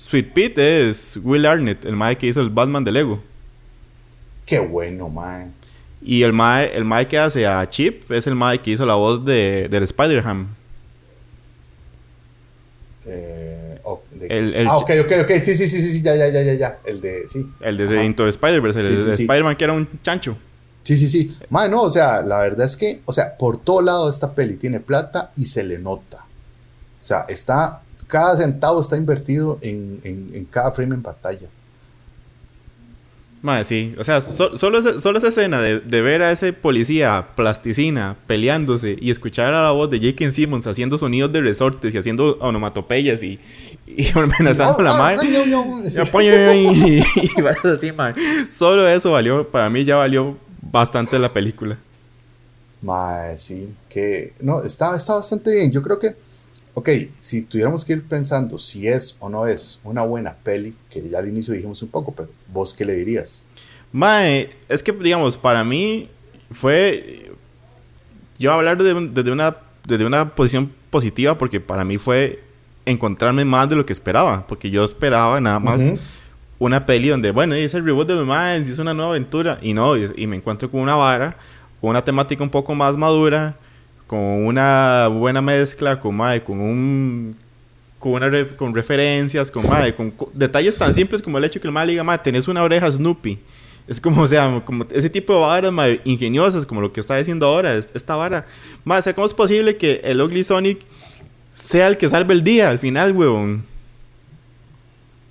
Sweet 0.00 0.32
Pete 0.32 0.88
es 0.88 1.18
Will 1.22 1.44
Arnett, 1.44 1.84
el 1.84 1.94
mae 1.94 2.16
que 2.16 2.26
hizo 2.26 2.40
el 2.40 2.48
Batman 2.48 2.82
de 2.84 2.92
Lego. 2.92 3.22
Qué 4.46 4.58
bueno, 4.58 5.08
mae. 5.10 5.48
Y 6.02 6.22
el 6.22 6.32
mae, 6.32 6.74
el 6.74 6.86
mae 6.86 7.06
que 7.06 7.18
hace 7.18 7.46
a 7.46 7.68
Chip 7.68 8.10
es 8.10 8.26
el 8.26 8.34
mae 8.34 8.60
que 8.62 8.70
hizo 8.70 8.86
la 8.86 8.94
voz 8.94 9.22
de, 9.26 9.68
del 9.70 9.82
Spider-Ham. 9.82 10.48
Eh, 13.06 13.78
oh, 13.84 14.02
de- 14.10 14.26
El- 14.26 14.54
el- 14.54 14.66
ah, 14.68 14.78
ok, 14.78 14.90
ok, 15.04 15.12
ok. 15.24 15.30
Sí, 15.42 15.54
sí, 15.54 15.66
sí, 15.68 15.80
sí, 15.82 16.02
ya, 16.02 16.14
ya, 16.16 16.28
ya, 16.28 16.42
ya, 16.42 16.54
ya. 16.54 16.78
El 16.84 17.00
de, 17.00 17.28
sí. 17.28 17.46
El 17.60 17.76
de 17.76 17.84
Ajá. 17.84 18.02
Into 18.04 18.26
Spider-Verse, 18.26 18.78
el 18.80 18.96
Sí, 18.98 19.02
sí. 19.16 19.22
Spider-Man 19.24 19.56
que 19.56 19.64
era 19.64 19.72
un 19.74 19.86
chancho. 20.02 20.36
Sí, 20.82 20.96
sí, 20.96 21.08
sí. 21.08 21.36
Mae, 21.50 21.68
no, 21.68 21.82
o 21.82 21.90
sea, 21.90 22.22
la 22.22 22.40
verdad 22.40 22.64
es 22.66 22.76
que, 22.76 23.02
o 23.04 23.12
sea, 23.12 23.36
por 23.36 23.58
todo 23.62 23.82
lado 23.82 24.08
esta 24.08 24.34
peli 24.34 24.56
tiene 24.56 24.80
plata 24.80 25.30
y 25.36 25.44
se 25.44 25.62
le 25.62 25.78
nota. 25.78 26.24
O 27.00 27.04
sea, 27.04 27.26
está, 27.28 27.82
cada 28.10 28.36
centavo 28.36 28.80
está 28.80 28.96
invertido 28.96 29.58
en, 29.62 30.00
en, 30.04 30.30
en 30.34 30.44
cada 30.44 30.72
frame 30.72 30.94
en 30.96 31.02
pantalla. 31.02 31.48
Mae, 33.42 33.64
sí. 33.64 33.94
O 33.98 34.04
sea, 34.04 34.20
so- 34.20 34.58
solo, 34.58 34.80
ese- 34.80 35.00
solo 35.00 35.16
esa 35.18 35.28
escena 35.28 35.62
de, 35.62 35.80
de 35.80 36.02
ver 36.02 36.20
a 36.22 36.30
ese 36.30 36.52
policía 36.52 37.28
plasticina 37.36 38.16
peleándose 38.26 38.98
y 39.00 39.10
escuchar 39.10 39.54
a 39.54 39.62
la 39.62 39.70
voz 39.70 39.88
de 39.88 39.98
Jake 39.98 40.30
Simmons 40.30 40.66
haciendo 40.66 40.98
sonidos 40.98 41.32
de 41.32 41.40
resortes 41.40 41.94
y 41.94 41.98
haciendo 41.98 42.36
onomatopeyas 42.40 43.22
y, 43.22 43.40
y 43.86 44.08
amenazando 44.18 44.80
a 44.80 44.82
la 44.82 45.14
ño. 45.14 45.22
Y 45.88 45.98
apoyo 45.98 46.52
y, 46.52 47.02
y 47.38 47.40
varas 47.40 47.64
así, 47.64 47.92
mae. 47.92 48.14
Solo 48.50 48.86
eso 48.86 49.12
valió, 49.12 49.48
para 49.48 49.70
mí 49.70 49.84
ya 49.86 49.96
valió 49.96 50.36
bastante 50.60 51.18
la 51.18 51.30
película. 51.30 51.78
Mae, 52.82 53.38
sí, 53.38 53.70
que, 53.88 54.34
no, 54.40 54.62
está, 54.62 54.94
está 54.96 55.14
bastante 55.14 55.50
bien. 55.54 55.72
Yo 55.72 55.82
creo 55.82 55.98
que, 55.98 56.14
ok, 56.74 56.88
si 57.18 57.42
tuviéramos 57.42 57.84
que 57.84 57.94
ir 57.94 58.02
pensando 58.04 58.58
si 58.58 58.86
es 58.86 59.16
o 59.20 59.28
no 59.28 59.46
es 59.46 59.80
una 59.84 60.02
buena 60.02 60.34
peli, 60.34 60.74
que 60.88 61.08
ya 61.08 61.18
al 61.18 61.28
inicio 61.28 61.54
dijimos 61.54 61.82
un 61.82 61.88
poco, 61.88 62.12
pero 62.14 62.28
vos 62.52 62.72
qué 62.74 62.84
le 62.84 62.94
dirías? 62.94 63.44
Mae, 63.92 64.50
es 64.68 64.82
que, 64.82 64.92
digamos, 64.92 65.36
para 65.36 65.64
mí 65.64 66.08
fue. 66.52 67.32
Yo 68.38 68.52
hablar 68.52 68.82
de 68.82 68.94
un- 68.94 69.12
desde, 69.14 69.30
una, 69.32 69.56
desde 69.86 70.04
una 70.06 70.30
posición 70.34 70.72
positiva 70.90 71.36
porque 71.36 71.60
para 71.60 71.84
mí 71.84 71.98
fue 71.98 72.42
encontrarme 72.86 73.44
más 73.44 73.68
de 73.68 73.76
lo 73.76 73.84
que 73.84 73.92
esperaba. 73.92 74.46
Porque 74.46 74.70
yo 74.70 74.82
esperaba 74.84 75.40
nada 75.40 75.58
más 75.58 75.80
Ujú. 75.80 75.98
una 76.58 76.86
peli 76.86 77.08
donde, 77.08 77.30
bueno, 77.32 77.54
es 77.54 77.74
el 77.74 77.84
reboot 77.84 78.08
de 78.08 78.14
los 78.14 78.26
Maens, 78.26 78.68
es 78.68 78.78
una 78.78 78.94
nueva 78.94 79.10
aventura. 79.12 79.58
Y 79.60 79.74
no, 79.74 79.96
y, 79.96 80.10
y 80.16 80.26
me 80.26 80.36
encuentro 80.36 80.70
con 80.70 80.80
una 80.80 80.94
vara, 80.96 81.36
con 81.80 81.90
una 81.90 82.04
temática 82.04 82.42
un 82.42 82.50
poco 82.50 82.74
más 82.74 82.96
madura, 82.96 83.56
con 84.10 84.18
una 84.18 85.06
buena 85.06 85.40
mezcla, 85.40 86.00
con, 86.00 86.16
mae, 86.16 86.42
con 86.42 86.58
un 86.60 87.36
con, 88.00 88.10
una 88.14 88.28
con 88.56 88.74
referencias, 88.74 89.52
con, 89.52 89.68
mae, 89.68 89.94
con 89.94 90.10
co- 90.10 90.32
detalles 90.34 90.74
tan 90.76 90.92
simples 90.92 91.22
como 91.22 91.38
el 91.38 91.44
hecho 91.44 91.60
que 91.60 91.68
el 91.68 91.72
mae 91.72 91.86
diga, 91.86 92.02
mae, 92.02 92.18
tenés 92.18 92.48
una 92.48 92.64
oreja 92.64 92.90
Snoopy. 92.90 93.38
Es 93.86 94.00
como, 94.00 94.26
sea, 94.26 94.62
como 94.64 94.84
ese 94.90 95.10
tipo 95.10 95.32
de 95.32 95.40
varas 95.42 95.72
ingeniosas, 96.02 96.66
como 96.66 96.80
lo 96.80 96.92
que 96.92 96.98
está 96.98 97.16
diciendo 97.18 97.46
ahora, 97.46 97.76
es- 97.76 97.88
esta 97.94 98.16
vara. 98.16 98.46
Mae, 98.84 99.00
¿cómo 99.14 99.28
es 99.28 99.34
posible 99.34 99.76
que 99.76 100.00
el 100.02 100.20
Ugly 100.20 100.42
Sonic 100.42 100.80
sea 101.54 101.86
el 101.86 101.96
que 101.96 102.08
salve 102.08 102.34
el 102.34 102.42
día 102.42 102.68
al 102.68 102.80
final, 102.80 103.12
weón? 103.12 103.64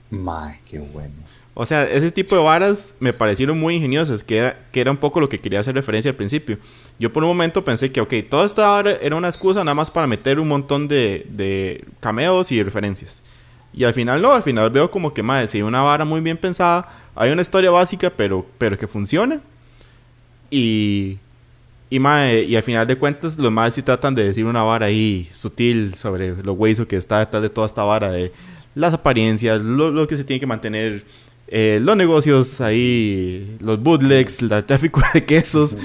Mae, 0.10 0.62
qué 0.70 0.80
bueno. 0.80 1.16
O 1.62 1.66
sea, 1.66 1.84
ese 1.84 2.10
tipo 2.10 2.38
de 2.38 2.42
varas 2.42 2.96
me 3.02 3.12
parecieron 3.12 3.60
muy 3.60 3.76
ingeniosas, 3.76 4.24
que 4.24 4.38
era, 4.38 4.58
que 4.72 4.80
era 4.80 4.92
un 4.92 4.96
poco 4.96 5.20
lo 5.20 5.28
que 5.28 5.40
quería 5.40 5.60
hacer 5.60 5.76
referencia 5.76 6.10
al 6.10 6.16
principio. 6.16 6.58
Yo 6.98 7.12
por 7.12 7.22
un 7.22 7.28
momento 7.28 7.66
pensé 7.66 7.92
que, 7.92 8.00
ok, 8.00 8.14
toda 8.30 8.46
esta 8.46 8.70
vara 8.70 8.92
era 9.02 9.18
una 9.18 9.28
excusa 9.28 9.62
nada 9.66 9.76
más 9.76 9.92
para 9.92 10.08
meter 10.08 10.40
un 10.40 10.48
montón 10.48 10.88
de, 10.88 11.28
de 11.30 11.84
cameos 12.00 12.54
y 12.54 12.64
referencias. 12.64 13.22
Y 13.74 13.84
al 13.84 13.94
final 13.94 14.22
no, 14.22 14.32
al 14.32 14.42
final 14.42 14.70
veo 14.70 14.90
como 14.90 15.14
que, 15.14 15.22
madre, 15.22 15.50
si 15.50 15.62
una 15.62 15.82
vara 15.82 16.06
muy 16.06 16.22
bien 16.22 16.38
pensada, 16.38 16.88
hay 17.14 17.30
una 17.30 17.42
historia 17.42 17.72
básica, 17.72 18.10
pero, 18.10 18.46
pero 18.58 18.78
que 18.78 18.88
funciona. 18.88 19.42
Y, 20.50 21.18
y, 21.90 22.00
mae, 22.00 22.44
y 22.44 22.56
al 22.56 22.64
final 22.64 22.88
de 22.88 22.96
cuentas, 22.96 23.38
los 23.38 23.52
más 23.52 23.74
sí 23.74 23.82
tratan 23.82 24.16
de 24.16 24.24
decir 24.24 24.46
una 24.46 24.64
vara 24.64 24.86
ahí 24.86 25.30
sutil 25.34 25.94
sobre 25.96 26.42
lo 26.42 26.54
hueso 26.54 26.88
que 26.88 26.96
está 26.96 27.20
detrás 27.20 27.44
de 27.44 27.50
toda 27.50 27.68
esta 27.68 27.84
vara 27.84 28.12
de 28.12 28.32
las 28.76 28.94
apariencias, 28.94 29.62
lo, 29.62 29.92
lo 29.92 30.08
que 30.08 30.16
se 30.16 30.24
tiene 30.24 30.40
que 30.40 30.48
mantener, 30.48 31.04
eh, 31.52 31.80
los 31.82 31.98
negocios 31.98 32.62
ahí, 32.62 33.58
los 33.60 33.82
bootlegs, 33.82 34.42
el 34.42 34.50
tráfico 34.66 35.02
de 35.14 35.26
quesos. 35.26 35.76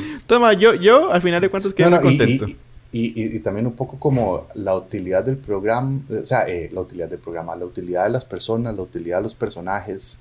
Mae, 0.41 0.57
yo, 0.57 0.75
yo 0.75 1.11
al 1.13 1.23
final 1.23 1.41
de 1.41 1.49
cuentas 1.49 1.73
quedé 1.75 1.91
No, 1.91 1.97
no, 1.97 2.03
contento. 2.03 2.47
Y, 2.47 2.57
y- 2.93 3.13
y- 3.17 3.37
y 3.37 3.41
también 3.41 3.67
un 3.67 3.73
poco 3.75 3.99
como 3.99 4.47
la 4.55 4.77
utilidad 4.77 5.25
del 5.25 5.37
programa, 5.39 6.01
eh, 6.11 6.19
o 6.23 6.27
sea, 6.27 6.47
eh, 6.49 6.71
la 6.73 6.81
utilidad 6.83 7.09
del 7.09 7.19
programa, 7.19 7.57
la 7.57 7.65
utilidad 7.65 8.05
de 8.05 8.11
las 8.11 8.25
personas, 8.25 8.75
la 8.77 8.83
utilidad 8.83 9.17
de 9.19 9.23
los 9.25 9.35
personajes, 9.35 10.21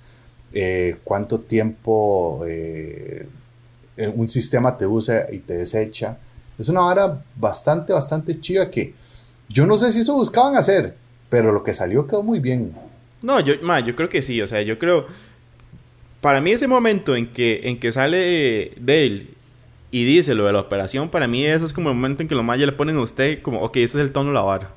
eh, 0.53 0.97
cuánto 1.03 1.39
tiempo 1.39 2.43
eh, 2.47 3.27
un 4.15 4.27
sistema 4.27 4.77
te 4.77 4.87
usa 4.87 5.27
y 5.31 5.39
te 5.39 5.53
desecha. 5.55 6.17
Es 6.57 6.69
una 6.69 6.81
vara 6.81 7.23
bastante, 7.35 7.93
bastante 7.93 8.39
chiva 8.39 8.69
que 8.71 8.93
yo 9.49 9.65
no 9.67 9.77
sé 9.77 9.91
si 9.91 9.99
eso 10.01 10.13
buscaban 10.15 10.55
hacer, 10.55 10.95
pero 11.29 11.51
lo 11.51 11.63
que 11.63 11.73
salió 11.73 12.07
quedó 12.07 12.23
muy 12.23 12.39
bien. 12.39 12.73
No, 13.21 13.39
yo, 13.39 13.53
ma, 13.61 13.79
yo 13.81 13.95
creo 13.95 14.09
que 14.09 14.21
sí, 14.21 14.41
o 14.41 14.47
sea, 14.47 14.61
yo 14.61 14.77
creo... 14.79 15.05
Para 16.23 16.39
mí 16.39 16.51
ese 16.51 16.69
momento 16.69 17.17
en 17.17 17.27
que, 17.27 17.59
en 17.65 17.77
que 17.77 17.91
sale 17.91 18.71
Dale 18.79 19.27
y 19.91 20.05
dice 20.05 20.33
lo 20.33 20.45
de 20.45 20.53
la 20.53 20.61
operación, 20.61 21.09
para 21.09 21.27
mí 21.27 21.43
eso 21.43 21.65
es 21.65 21.73
como 21.73 21.89
el 21.89 21.95
momento 21.95 22.21
en 22.21 22.29
que 22.29 22.33
los 22.33 22.45
mayas 22.45 22.65
le 22.65 22.71
ponen 22.71 22.95
a 22.95 23.01
usted 23.01 23.41
como, 23.41 23.59
ok, 23.59 23.75
ese 23.75 23.99
es 23.99 24.05
el 24.05 24.13
tono 24.13 24.29
de 24.29 24.35
la 24.35 24.41
vara. 24.41 24.73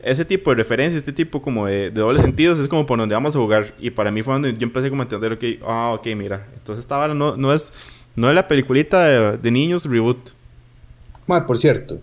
Ese 0.00 0.24
tipo 0.24 0.50
de 0.50 0.56
referencia, 0.58 0.96
este 0.96 1.12
tipo 1.12 1.42
como 1.42 1.66
de, 1.66 1.90
de 1.90 2.00
dobles 2.00 2.22
sentidos 2.22 2.60
es 2.60 2.68
como 2.68 2.86
por 2.86 3.00
donde 3.00 3.16
vamos 3.16 3.34
a 3.34 3.40
jugar. 3.40 3.74
Y 3.80 3.90
para 3.90 4.12
mí 4.12 4.22
fue 4.22 4.34
donde 4.34 4.52
yo 4.56 4.62
empecé 4.62 4.90
como 4.90 5.02
a 5.02 5.06
entender, 5.06 5.32
ok, 5.32 5.44
ah, 5.66 5.90
ok, 5.98 6.06
mira. 6.16 6.46
Entonces 6.54 6.84
esta 6.84 6.96
vara 6.96 7.12
no, 7.12 7.36
no, 7.36 7.52
es, 7.52 7.72
no 8.14 8.28
es 8.28 8.34
la 8.36 8.46
peliculita 8.46 9.38
de, 9.38 9.50
niños 9.50 9.86
reboot. 9.86 10.30
Mae, 11.26 11.40
por 11.40 11.58
cierto, 11.58 12.00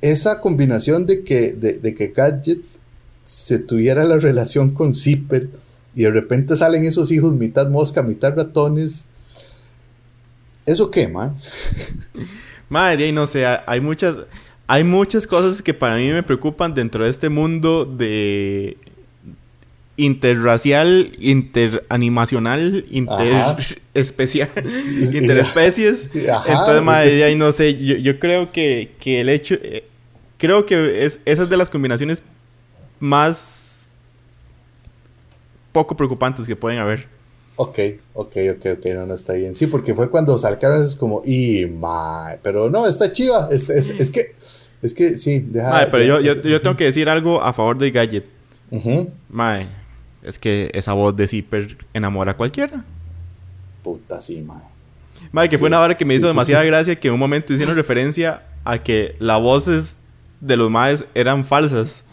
esa 0.00 0.40
combinación 0.40 1.06
de 1.06 1.22
que, 1.22 1.52
de, 1.52 1.74
de 1.74 1.94
que 1.94 2.08
Gadget 2.08 2.58
se 3.24 3.60
tuviera 3.60 4.02
la 4.02 4.18
relación 4.18 4.72
con 4.72 4.92
Zipper 4.92 5.48
y 5.96 6.02
de 6.02 6.10
repente 6.10 6.54
salen 6.56 6.84
esos 6.84 7.10
hijos 7.10 7.32
mitad 7.32 7.70
mosca, 7.70 8.02
mitad 8.02 8.36
ratones. 8.36 9.08
¿Eso 10.66 10.90
qué, 10.90 11.08
mae? 11.08 11.30
Madre, 12.68 13.08
y 13.08 13.12
no 13.12 13.26
sé, 13.26 13.46
hay 13.46 13.80
muchas, 13.80 14.16
hay 14.66 14.84
muchas 14.84 15.26
cosas 15.26 15.62
que 15.62 15.72
para 15.72 15.96
mí 15.96 16.08
me 16.10 16.22
preocupan 16.22 16.74
dentro 16.74 17.04
de 17.04 17.10
este 17.10 17.30
mundo 17.30 17.86
de 17.86 18.76
interracial, 19.96 21.12
interanimacional, 21.18 22.84
interespecial, 22.90 24.50
interespecies. 25.14 26.10
Ajá. 26.30 26.52
Entonces, 26.52 26.82
madre, 26.82 27.24
ahí 27.24 27.36
no 27.36 27.50
sé, 27.52 27.74
yo, 27.76 27.96
yo 27.96 28.18
creo 28.18 28.52
que, 28.52 28.92
que 29.00 29.22
el 29.22 29.30
hecho, 29.30 29.54
eh, 29.54 29.84
creo 30.36 30.66
que 30.66 31.06
es, 31.06 31.20
esa 31.24 31.44
es 31.44 31.48
de 31.48 31.56
las 31.56 31.70
combinaciones 31.70 32.22
más 33.00 33.55
poco 35.76 35.94
preocupantes 35.94 36.46
que 36.46 36.56
pueden 36.56 36.78
haber. 36.78 37.06
Ok, 37.56 37.78
ok, 38.14 38.36
ok, 38.56 38.66
ok, 38.78 38.86
no, 38.94 39.06
no 39.06 39.14
está 39.14 39.34
bien. 39.34 39.54
Sí, 39.54 39.66
porque 39.66 39.94
fue 39.94 40.08
cuando 40.10 40.38
sacaron 40.38 40.80
esos 40.80 40.96
como, 40.96 41.22
y 41.24 41.66
mae, 41.66 42.38
pero 42.42 42.70
no, 42.70 42.86
está 42.86 43.12
chiva. 43.12 43.48
Es, 43.50 43.68
es, 43.68 43.90
es 43.90 44.10
que, 44.10 44.34
es 44.82 44.94
que 44.94 45.10
sí, 45.18 45.40
deja. 45.40 45.70
Madre, 45.70 45.88
pero 45.90 46.04
yo, 46.04 46.20
yo, 46.20 46.34
deja- 46.36 46.48
yo 46.48 46.62
tengo 46.62 46.76
que 46.76 46.84
decir 46.84 47.08
algo 47.10 47.42
a 47.42 47.52
favor 47.52 47.76
de 47.76 47.90
Gadget. 47.90 48.24
Ujú. 48.70 49.10
Mae, 49.28 49.66
es 50.22 50.38
que 50.38 50.70
esa 50.72 50.94
voz 50.94 51.14
de 51.14 51.28
Zipper 51.28 51.76
enamora 51.92 52.32
a 52.32 52.36
cualquiera. 52.36 52.84
Puta, 53.82 54.20
sí, 54.20 54.42
mae. 54.42 54.62
Madre, 55.32 55.48
que 55.50 55.58
fue 55.58 55.68
una 55.68 55.80
hora 55.80 55.96
que 55.96 56.04
me 56.04 56.14
sí, 56.14 56.18
hizo 56.18 56.26
sí, 56.26 56.30
demasiada 56.32 56.64
gracia 56.64 56.96
que 56.98 57.08
en 57.08 57.14
un 57.14 57.20
momento 57.20 57.52
hicieron 57.52 57.74
referencia 57.76 58.42
a 58.64 58.78
que 58.82 59.14
las 59.18 59.40
voces 59.40 59.96
de 60.40 60.56
los 60.56 60.70
maes 60.70 61.04
eran 61.14 61.44
falsas. 61.44 62.04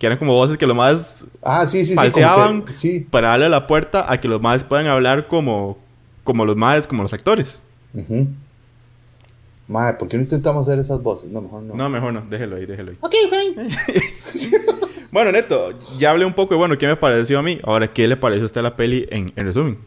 Que 0.00 0.06
eran 0.06 0.18
como 0.18 0.32
voces 0.32 0.58
que 0.58 0.66
los 0.66 0.74
maes 0.76 1.24
Ah, 1.42 1.64
sí, 1.66 1.80
sí, 1.84 1.90
sí. 1.90 1.94
falseaban 1.94 2.62
que- 2.64 2.72
sí. 2.72 3.06
para 3.08 3.28
darle 3.28 3.48
la 3.48 3.68
puerta 3.68 4.10
a 4.12 4.18
que 4.20 4.26
los 4.26 4.40
maes 4.42 4.64
puedan 4.64 4.86
hablar 4.88 5.28
como, 5.28 5.78
como 6.24 6.44
los 6.44 6.56
maes, 6.56 6.88
como 6.88 7.02
los 7.04 7.12
actores. 7.12 7.62
Ujú. 7.94 8.26
Mae, 9.68 9.92
¿por 9.94 10.08
qué 10.08 10.16
no 10.16 10.24
intentamos 10.24 10.66
hacer 10.66 10.80
esas 10.80 11.00
voces? 11.02 11.30
No, 11.30 11.40
mejor 11.42 11.62
no. 11.62 11.74
No, 11.76 11.88
mejor 11.88 12.12
no, 12.12 12.22
déjelo 12.28 12.56
ahí, 12.56 12.66
déjelo 12.66 12.90
ahí. 12.90 12.98
Ok, 13.00 13.14
está 13.24 13.38
bien. 13.38 13.54
Bueno, 15.12 15.32
Neto, 15.32 15.72
ya 15.98 16.12
hablé 16.12 16.24
un 16.24 16.34
poco 16.34 16.54
de, 16.54 16.58
bueno, 16.58 16.78
qué 16.78 16.86
me 16.86 16.94
pareció 16.94 17.40
a 17.40 17.42
mí. 17.42 17.58
Ahora, 17.64 17.92
¿qué 17.92 18.06
le 18.06 18.16
pareció 18.16 18.42
a 18.42 18.46
usted 18.46 18.62
la 18.62 18.76
peli 18.76 19.08
en, 19.10 19.32
en 19.34 19.44
resumen? 19.44 19.78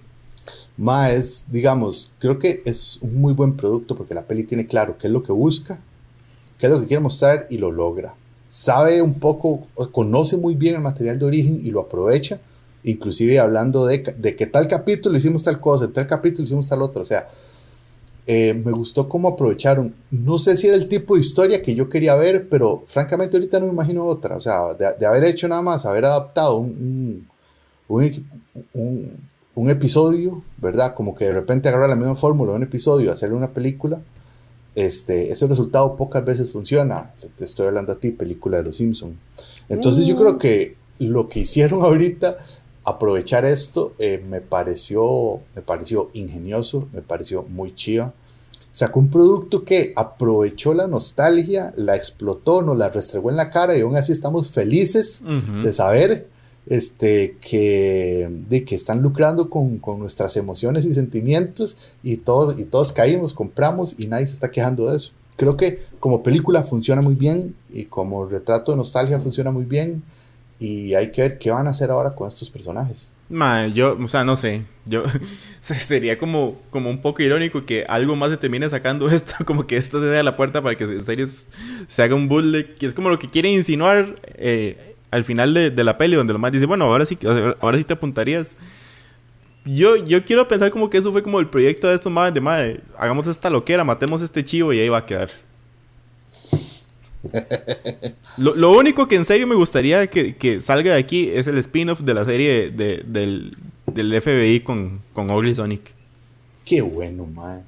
Mae, 0.75 1.15
es, 1.15 1.45
digamos, 1.49 2.11
creo 2.19 2.37
que 2.39 2.61
es 2.65 2.97
un 3.01 3.21
muy 3.21 3.31
buen 3.33 3.55
producto 3.55 3.95
porque 3.95 4.13
la 4.13 4.23
peli 4.23 4.43
tiene 4.43 4.67
claro 4.67 4.97
qué 4.97 5.07
es 5.07 5.13
lo 5.13 5.23
que 5.23 5.31
busca, 5.31 5.79
qué 6.57 6.65
es 6.65 6.71
lo 6.73 6.81
que 6.81 6.87
quiere 6.87 6.99
mostrar 7.01 7.47
y 7.49 7.57
lo 7.57 7.71
logra. 7.71 8.15
Sabe 8.55 9.01
un 9.01 9.15
poco, 9.15 9.65
conoce 9.91 10.37
muy 10.37 10.53
bien 10.53 10.75
el 10.75 10.81
material 10.81 11.17
de 11.17 11.25
origen 11.25 11.59
y 11.63 11.71
lo 11.71 11.79
aprovecha, 11.81 12.39
inclusive 12.83 13.39
hablando 13.39 13.87
de, 13.87 14.03
de 14.15 14.35
que 14.35 14.45
tal 14.45 14.67
capítulo 14.67 15.17
hicimos 15.17 15.41
tal 15.43 15.59
cosa, 15.59 15.85
en 15.85 15.93
tal 15.93 16.05
capítulo 16.05 16.43
hicimos 16.43 16.69
tal 16.69 16.83
otro. 16.83 17.01
O 17.01 17.05
sea, 17.05 17.27
eh, 18.25 18.53
me 18.53 18.71
gustó 18.71 19.09
cómo 19.09 19.27
aprovecharon. 19.29 19.93
No 20.11 20.39
sé 20.39 20.55
si 20.55 20.67
era 20.67 20.77
el 20.77 20.87
tipo 20.87 21.15
de 21.15 21.21
historia 21.21 21.61
que 21.61 21.75
yo 21.75 21.89
quería 21.89 22.15
ver, 22.15 22.47
pero 22.47 22.83
francamente 22.87 23.37
ahorita 23.37 23.59
no 23.59 23.65
me 23.67 23.73
imagino 23.73 24.05
otra. 24.05 24.37
O 24.37 24.41
sea, 24.41 24.73
de, 24.73 24.85
de 24.99 25.05
haber 25.05 25.23
hecho 25.25 25.47
nada 25.47 25.61
más, 25.61 25.85
haber 25.85 26.05
adaptado 26.05 26.57
un, 26.57 27.27
un, 27.87 28.25
un- 28.73 29.11
un- 29.55 29.69
episodio, 29.69 30.41
¿verdad? 30.57 30.93
Como 30.95 31.15
que 31.15 31.25
de 31.25 31.33
repente 31.33 31.69
agarrar 31.69 31.89
la 31.89 31.95
misma 31.95 32.15
fórmula 32.15 32.53
un 32.53 32.63
episodio 32.63 33.11
hacerle 33.11 33.35
una 33.35 33.49
película. 33.51 33.99
Este, 34.75 35.31
ese 35.31 35.47
resultado 35.47 35.95
pocas 35.95 36.25
veces 36.25 36.51
funciona. 36.51 37.13
Te 37.37 37.45
estoy 37.45 37.67
hablando 37.67 37.93
a 37.93 37.99
ti, 37.99 38.11
película 38.11 38.57
de 38.57 38.63
los 38.63 38.77
Simpsons. 38.77 39.15
Entonces 39.69 40.07
yo 40.07 40.17
creo 40.17 40.37
que 40.37 40.75
lo 40.99 41.29
que 41.29 41.41
hicieron 41.41 41.81
ahorita, 41.83 42.37
aprovechar 42.83 43.45
esto, 43.45 43.93
eh, 43.99 44.23
me, 44.27 44.41
pareció, 44.41 45.39
me 45.55 45.61
pareció 45.61 46.09
ingenioso, 46.13 46.87
me 46.91 47.01
pareció 47.01 47.43
muy 47.43 47.75
chido. 47.75 48.13
Sacó 48.71 48.99
un 48.99 49.11
producto 49.11 49.63
que 49.63 49.93
aprovechó 49.95 50.73
la 50.73 50.87
nostalgia, 50.87 51.71
la 51.75 51.95
explotó, 51.95 52.63
nos 52.63 52.75
la 52.75 52.89
restregó 52.89 53.29
en 53.29 53.37
la 53.37 53.51
cara 53.51 53.77
y 53.77 53.81
aún 53.81 53.95
así 53.95 54.11
estamos 54.11 54.49
felices 54.49 55.23
de 55.63 55.71
saber 55.71 56.27
este, 56.67 57.37
que, 57.41 58.29
de 58.49 58.63
que 58.63 58.75
están 58.75 59.01
lucrando 59.01 59.49
con, 59.49 59.77
con 59.79 59.99
nuestras 59.99 60.37
emociones 60.37 60.85
y 60.85 60.93
sentimientos 60.93 61.95
y, 62.03 62.17
todos 62.17 62.59
y 62.59 62.65
todos 62.65 62.91
caímos, 62.91 63.33
compramos 63.33 63.99
y 63.99 64.07
nadie 64.07 64.27
se 64.27 64.33
está 64.33 64.51
quejando 64.51 64.89
de 64.89 64.97
eso. 64.97 65.11
Creo 65.35 65.57
que 65.57 65.79
como 65.99 66.23
película 66.23 66.63
funciona 66.63 67.01
muy 67.01 67.15
bien 67.15 67.55
y 67.71 67.85
como 67.85 68.25
retrato 68.25 68.71
de 68.71 68.77
nostalgia 68.77 69.19
funciona 69.19 69.51
muy 69.51 69.65
bien 69.65 70.03
y 70.59 70.93
hay 70.93 71.11
que 71.11 71.21
ver 71.23 71.37
qué 71.39 71.51
van 71.51 71.67
a 71.67 71.71
hacer 71.71 71.89
ahora 71.91 72.15
con 72.15 72.27
estos 72.27 72.49
personajes. 72.49 73.11
Mae, 73.29 73.71
yo, 73.73 73.97
o 73.99 74.07
sea, 74.07 74.23
no 74.23 74.37
sé. 74.37 74.63
Yo 74.85 75.03
se- 75.61 75.75
sería 75.75 76.17
como, 76.17 76.55
como 76.69 76.89
un 76.89 77.01
poco 77.01 77.23
irónico 77.23 77.65
que 77.65 77.83
algo 77.89 78.15
más 78.15 78.29
se 78.29 78.37
termine 78.37 78.69
sacando 78.69 79.07
esto, 79.09 79.33
como 79.45 79.65
que 79.65 79.75
esto 79.77 79.99
se 79.99 80.05
dé 80.05 80.19
a 80.19 80.23
la 80.23 80.35
puerta 80.35 80.61
para 80.61 80.75
que 80.75 80.83
en 80.83 81.03
serio 81.03 81.25
se 81.87 82.03
haga 82.03 82.15
un 82.15 82.29
bootleg, 82.29 82.75
que 82.77 82.85
es 82.85 82.93
como 82.93 83.09
lo 83.09 83.17
que 83.19 83.29
quiere 83.29 83.51
insinuar 83.51 84.15
eh, 84.35 84.92
al 85.13 85.23
final 85.23 85.53
de, 85.53 85.69
de 85.69 85.83
la 85.83 85.97
peli, 85.97 86.15
donde 86.15 86.33
lo 86.33 86.39
más 86.39 86.51
dice, 86.51 86.65
bueno, 86.65 86.85
ahora 86.85 87.05
sí, 87.05 87.17
ahora 87.61 87.77
sí 87.77 87.83
te 87.83 87.93
apuntarías. 87.93 88.55
Yo, 89.65 89.95
yo 89.95 90.25
quiero 90.25 90.47
pensar 90.47 90.71
como 90.71 90.89
que 90.89 90.97
eso 90.97 91.11
fue 91.11 91.23
como 91.23 91.39
el 91.39 91.47
proyecto 91.47 91.87
de 91.87 91.95
estos 91.95 92.11
madres 92.11 92.33
de 92.33 92.41
madre, 92.41 92.81
hagamos 92.97 93.27
esta 93.27 93.49
loquera, 93.49 93.83
matemos 93.83 94.21
este 94.21 94.43
chivo 94.43 94.73
y 94.73 94.79
ahí 94.79 94.89
va 94.89 94.97
a 94.97 95.05
quedar. 95.05 95.29
Lo, 98.37 98.55
lo 98.55 98.71
único 98.71 99.07
que 99.07 99.15
en 99.15 99.23
serio 99.23 99.47
me 99.47 99.55
gustaría 99.55 100.07
que, 100.07 100.35
que 100.35 100.59
salga 100.59 100.93
de 100.93 100.99
aquí 100.99 101.29
es 101.29 101.47
el 101.47 101.57
spin-off 101.59 102.01
de 102.01 102.13
la 102.13 102.25
serie 102.25 102.69
de- 102.71 103.03
del, 103.05 103.55
del 103.85 104.21
FBI 104.21 104.59
con, 104.59 104.99
con 105.13 105.55
Sonic. 105.55 105.93
Qué 106.65 106.81
bueno, 106.81 107.25
man. 107.25 107.63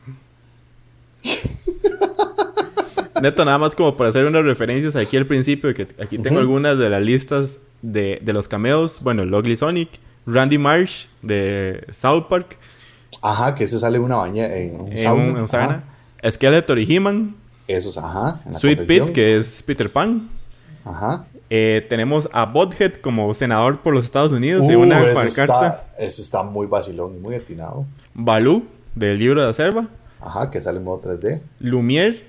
Neto, 3.21 3.45
nada 3.45 3.57
más 3.57 3.75
como 3.75 3.95
para 3.95 4.09
hacer 4.09 4.25
unas 4.25 4.43
referencias 4.43 4.95
aquí 4.95 5.15
al 5.17 5.25
principio, 5.25 5.73
que 5.73 5.87
aquí 6.01 6.17
tengo 6.17 6.39
algunas 6.39 6.77
de 6.77 6.89
las 6.89 7.01
listas 7.01 7.59
de, 7.81 8.19
de 8.21 8.33
los 8.33 8.47
cameos. 8.47 8.99
Bueno, 9.01 9.23
el 9.23 9.33
Ugly 9.33 9.55
Sonic, 9.57 9.89
Randy 10.25 10.57
Marsh 10.57 11.05
de 11.21 11.85
South 11.91 12.25
Park, 12.29 12.57
Ajá, 13.21 13.55
que 13.55 13.63
ese 13.63 13.79
sale 13.79 13.97
en 13.97 14.03
una 14.03 14.17
baña, 14.17 14.45
en 14.55 14.79
un 14.81 14.91
en 14.91 14.99
sauna. 14.99 15.41
un- 15.41 15.47
sauna. 15.47 15.83
Skeletor 16.29 16.77
y 16.79 16.95
He-Man, 16.95 17.35
Esos, 17.67 17.97
ajá. 17.97 18.41
en 18.45 18.53
la 18.53 18.59
Sweet. 18.59 18.85
Pete, 18.85 19.13
que 19.13 19.37
es 19.37 19.63
Peter 19.63 19.91
Pan. 19.91 20.29
Ajá. 20.83 21.25
Eh, 21.49 21.85
tenemos 21.89 22.27
a 22.33 22.45
Butthead 22.45 22.93
como 22.95 23.31
senador 23.33 23.79
por 23.81 23.93
los 23.93 24.03
Estados 24.05 24.31
Unidos 24.31 24.65
Uh, 24.65 24.79
una 24.79 24.99
eso, 25.01 25.21
está, 25.21 25.85
eso 25.97 26.21
está 26.21 26.43
muy 26.43 26.65
vacilón 26.67 27.15
y 27.15 27.19
muy 27.19 27.35
atinado. 27.35 27.85
Baloo, 28.13 28.63
del 28.95 29.17
libro 29.19 29.41
de 29.41 29.47
la 29.47 29.53
selva. 29.53 29.87
Ajá, 30.19 30.49
que 30.51 30.59
sale 30.59 30.79
en 30.79 30.83
modo 30.83 31.01
3D. 31.01 31.41
Lumière, 31.61 32.23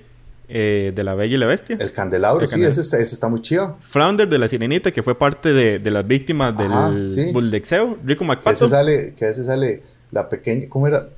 eh, 0.49 0.93
de 0.95 1.05
La 1.05 1.15
Bella 1.15 1.35
y 1.35 1.39
la 1.39 1.47
Bestia. 1.47 1.77
El 1.81 1.93
candelabro, 1.93 2.43
El 2.43 2.47
sí, 2.49 2.53
candelabro. 2.53 2.73
ese, 2.73 2.81
está- 2.83 2.99
ese 2.99 3.15
está 3.15 3.29
muy 3.29 3.41
chido. 3.43 3.79
Flounder 3.81 4.29
de 4.29 4.39
La 4.39 4.49
Sirenita, 4.49 4.93
que 4.93 5.03
fue 5.03 5.17
parte 5.19 5.53
de, 5.53 5.79
de 5.79 5.91
las 5.91 6.07
víctimas 6.07 6.55
Ajá, 6.57 6.91
del 6.91 7.09
sí. 7.09 7.33
buldexeo. 7.33 7.99
Rico 8.05 8.25
McPato. 8.25 8.51
ese 8.51 8.69
sale, 8.69 9.15
que 9.17 9.25
a 9.25 9.29
ese 9.31 9.45
sale 9.45 9.83
la 10.13 10.29
pequeña, 10.29 10.69
¿cómo 10.69 10.87
era? 10.87 11.09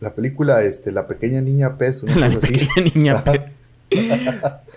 La 0.00 0.12
película, 0.14 0.62
este, 0.64 0.90
la 0.90 1.06
pequeña 1.06 1.40
niña 1.40 1.78
pez, 1.78 2.02
una 2.02 2.16
La 2.16 2.26
cosa 2.26 2.38
así. 2.46 2.66
pequeña 2.66 2.90
niña. 2.94 3.24
pe- 3.24 3.52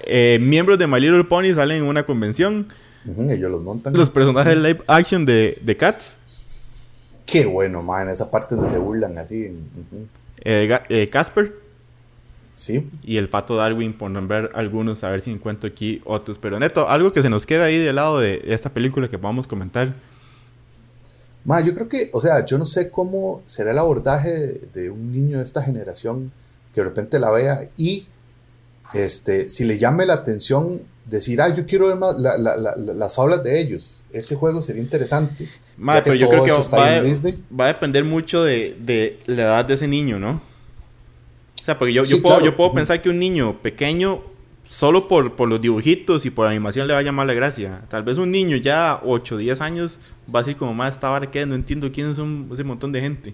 Eh, 0.07 0.37
miembros 0.41 0.77
de 0.77 0.87
My 0.87 0.99
Little 0.99 1.23
Pony 1.23 1.53
salen 1.55 1.77
en 1.77 1.83
una 1.89 2.05
convención. 2.05 2.67
Ellos 3.05 3.49
los 3.49 3.61
montan. 3.63 3.93
Los 3.93 4.09
personajes 4.09 4.55
live 4.57 4.81
action 4.87 5.25
de, 5.25 5.57
de 5.63 5.77
Cats. 5.77 6.13
Qué 7.25 7.45
bueno, 7.45 7.81
man, 7.81 8.09
esa 8.09 8.29
parte 8.29 8.55
donde 8.55 8.69
se 8.71 8.77
burlan 8.77 9.17
así. 9.17 9.51
eh, 10.43 10.79
eh, 10.89 11.09
Casper 11.09 11.53
Sí, 12.55 12.87
y 13.03 13.17
el 13.17 13.27
pato 13.27 13.55
Darwin, 13.57 13.91
por 13.93 14.09
nombrar 14.09 14.49
algunos, 14.55 15.03
a 15.03 15.09
ver 15.09 15.19
si 15.19 15.29
encuentro 15.29 15.69
aquí 15.69 16.01
otros. 16.05 16.37
Pero 16.37 16.57
neto, 16.57 16.87
algo 16.87 17.11
que 17.11 17.21
se 17.21 17.29
nos 17.29 17.45
queda 17.45 17.65
ahí 17.65 17.77
del 17.77 17.97
lado 17.97 18.17
de 18.19 18.41
esta 18.45 18.69
película 18.69 19.09
que 19.09 19.17
podamos 19.19 19.45
comentar. 19.45 19.93
Ma, 21.43 21.59
yo 21.61 21.73
creo 21.75 21.87
que, 21.89 22.09
o 22.13 22.21
sea, 22.21 22.43
yo 22.45 22.57
no 22.57 22.65
sé 22.65 22.89
cómo 22.89 23.41
será 23.45 23.71
el 23.71 23.77
abordaje 23.77 24.31
de, 24.31 24.59
de 24.73 24.89
un 24.89 25.11
niño 25.11 25.37
de 25.37 25.43
esta 25.43 25.61
generación 25.61 26.31
que 26.73 26.81
de 26.81 26.85
repente 26.87 27.19
la 27.19 27.29
vea 27.31 27.69
y 27.77 28.07
este, 28.93 29.49
si 29.49 29.65
le 29.65 29.77
llame 29.77 30.05
la 30.05 30.13
atención 30.15 30.81
decir, 31.05 31.41
ah, 31.41 31.53
yo 31.53 31.65
quiero 31.67 31.87
ver 31.87 31.97
más 31.97 32.17
la- 32.17 32.37
la- 32.37 32.57
la- 32.57 32.75
la- 32.75 32.93
las 32.93 33.13
fábulas 33.15 33.43
de 33.43 33.59
ellos. 33.59 34.03
Ese 34.11 34.35
juego 34.35 34.61
sería 34.61 34.81
interesante. 34.81 35.47
Que 35.97 36.01
pero 36.03 36.15
yo 36.15 36.29
creo 36.29 36.43
que 36.45 36.51
va, 36.79 36.87
va 37.59 37.65
a 37.65 37.67
depender 37.67 38.03
mucho 38.05 38.43
de, 38.43 38.75
de 38.81 39.19
la 39.27 39.43
edad 39.43 39.65
de 39.65 39.73
ese 39.75 39.87
niño, 39.87 40.17
¿no? 40.19 40.41
O 41.65 41.67
sea, 41.67 41.79
porque 41.79 41.93
yo, 41.93 42.05
Sí, 42.05 42.11
yo 42.11 42.21
puedo, 42.21 42.35
claro. 42.35 42.45
yo 42.45 42.55
puedo 42.55 42.73
pensar 42.73 43.01
que 43.01 43.09
un 43.09 43.17
niño 43.17 43.59
pequeño, 43.63 44.21
solo 44.67 45.07
por, 45.07 45.35
por 45.35 45.49
los 45.49 45.59
dibujitos 45.59 46.23
y 46.27 46.29
por 46.29 46.45
la 46.45 46.51
animación, 46.51 46.85
le 46.85 46.93
va 46.93 46.99
a 46.99 47.01
llamar 47.01 47.25
la 47.25 47.33
gracia. 47.33 47.81
Tal 47.89 48.03
vez 48.03 48.19
un 48.19 48.29
niño 48.29 48.55
ya 48.57 49.01
8 49.03 49.33
o 49.33 49.37
10 49.39 49.61
años 49.61 49.99
va 50.29 50.41
a 50.41 50.43
decir 50.43 50.57
como, 50.57 50.75
más 50.75 50.93
esta 50.93 51.09
vara 51.09 51.31
que 51.31 51.43
no 51.47 51.55
entiendo 51.55 51.91
quiénes 51.91 52.17
son 52.17 52.47
ese 52.53 52.63
montón 52.63 52.91
de 52.91 53.01
gente. 53.01 53.33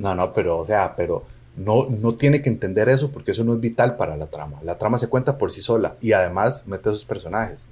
No, 0.00 0.12
no, 0.12 0.32
pero, 0.32 0.58
o 0.58 0.66
sea, 0.66 0.96
pero 0.96 1.24
no, 1.56 1.86
no 1.88 2.14
tiene 2.14 2.42
que 2.42 2.48
entender 2.48 2.88
eso 2.88 3.12
porque 3.12 3.30
eso 3.30 3.44
no 3.44 3.52
es 3.52 3.60
vital 3.60 3.96
para 3.96 4.16
la 4.16 4.26
trama. 4.26 4.58
La 4.64 4.76
trama 4.76 4.98
se 4.98 5.08
cuenta 5.08 5.38
por 5.38 5.52
sí 5.52 5.62
sola 5.62 5.94
y 6.00 6.10
además 6.10 6.66
mete 6.66 6.88
a 6.88 6.92
sus 6.92 7.04
personajes. 7.04 7.68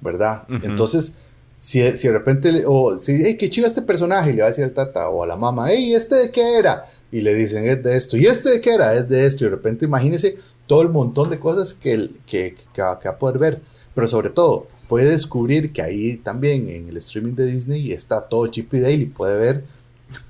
¿Verdad? 0.00 0.44
Entonces, 0.62 1.18
si, 1.60 1.82
si 1.96 2.08
de 2.08 2.14
repente, 2.14 2.64
o 2.66 2.96
si, 2.96 3.12
hey, 3.22 3.36
qué 3.38 3.50
chido 3.50 3.66
este 3.66 3.82
personaje, 3.82 4.30
y 4.30 4.32
le 4.32 4.40
va 4.40 4.46
a 4.46 4.50
decir 4.50 4.64
al 4.64 4.72
tata 4.72 5.10
o 5.10 5.22
a 5.22 5.26
la 5.26 5.36
mamá, 5.36 5.66
hey, 5.68 5.92
¿este 5.92 6.16
de 6.16 6.30
qué 6.32 6.58
era? 6.58 6.86
Y 7.12 7.20
le 7.20 7.34
dicen, 7.34 7.68
es 7.68 7.82
de 7.82 7.96
esto. 7.96 8.16
¿Y 8.16 8.24
este 8.24 8.48
de 8.48 8.60
qué 8.62 8.74
era? 8.74 8.94
Es 8.94 9.08
de 9.10 9.26
esto. 9.26 9.44
Y 9.44 9.48
de 9.48 9.50
repente, 9.50 9.84
imagínese 9.84 10.38
todo 10.66 10.80
el 10.80 10.88
montón 10.88 11.28
de 11.28 11.38
cosas 11.38 11.74
que, 11.74 12.08
que, 12.26 12.56
que 12.72 12.80
va, 12.80 12.98
que 12.98 13.08
va 13.08 13.14
a 13.14 13.18
poder 13.18 13.38
ver. 13.38 13.60
Pero 13.94 14.06
sobre 14.06 14.30
todo, 14.30 14.68
puede 14.88 15.10
descubrir 15.10 15.70
que 15.70 15.82
ahí 15.82 16.16
también 16.16 16.70
en 16.70 16.88
el 16.88 16.96
streaming 16.96 17.34
de 17.34 17.44
Disney 17.44 17.92
está 17.92 18.26
todo 18.26 18.46
Chip 18.46 18.72
y 18.72 18.80
Dale 18.80 18.94
y 18.94 19.04
puede 19.06 19.36
ver 19.36 19.64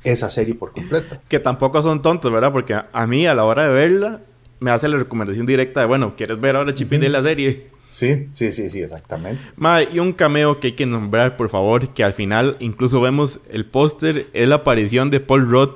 esa 0.03 0.31
serie 0.31 0.55
por 0.55 0.73
completa. 0.73 1.21
Que 1.29 1.39
tampoco 1.39 1.81
son 1.81 2.03
tontos, 2.03 2.33
¿verdad? 2.33 2.51
Porque 2.51 2.75
a, 2.75 3.07
mí, 3.07 3.27
a 3.29 3.35
la 3.35 3.45
hora 3.45 3.69
de 3.69 3.73
verla, 3.73 4.21
me 4.59 4.73
hace 4.73 4.89
la 4.89 4.97
recomendación 4.97 5.47
directa 5.47 5.81
de, 5.81 5.87
bueno, 5.87 6.15
¿quieres 6.17 6.41
ver 6.41 6.57
ahora 6.57 6.75
Chip 6.75 6.93
y 6.93 6.97
Ujú. 6.97 7.03
Dale 7.05 7.13
la 7.13 7.23
serie? 7.23 7.80
Sí, 7.91 8.29
sí, 8.33 8.53
sí, 8.53 8.71
sí, 8.71 8.81
exactamente. 8.81 9.43
Mae, 9.57 9.89
y 9.93 9.99
un 9.99 10.13
cameo 10.13 10.61
que 10.61 10.69
hay 10.69 10.73
que 10.75 10.87
nombrar, 10.87 11.37
por 11.37 11.51
favor, 11.51 11.89
que 11.89 12.05
al 12.05 12.15
final 12.15 12.57
incluso 12.61 13.01
vemos 13.01 13.41
el 13.51 13.67
póster, 13.67 14.27
es 14.33 14.49
la 14.49 14.57
aparición 14.57 15.11
de 15.11 15.21
Paul 15.21 15.51
Rudd 15.51 15.71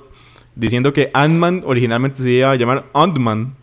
diciendo 0.55 0.93
que 0.93 1.11
Ant-Man 1.13 1.65
originalmente 1.67 2.23
se 2.23 2.31
iba 2.31 2.53
a 2.53 2.55
llamar 2.55 2.87
Ant-Man, 2.95 3.57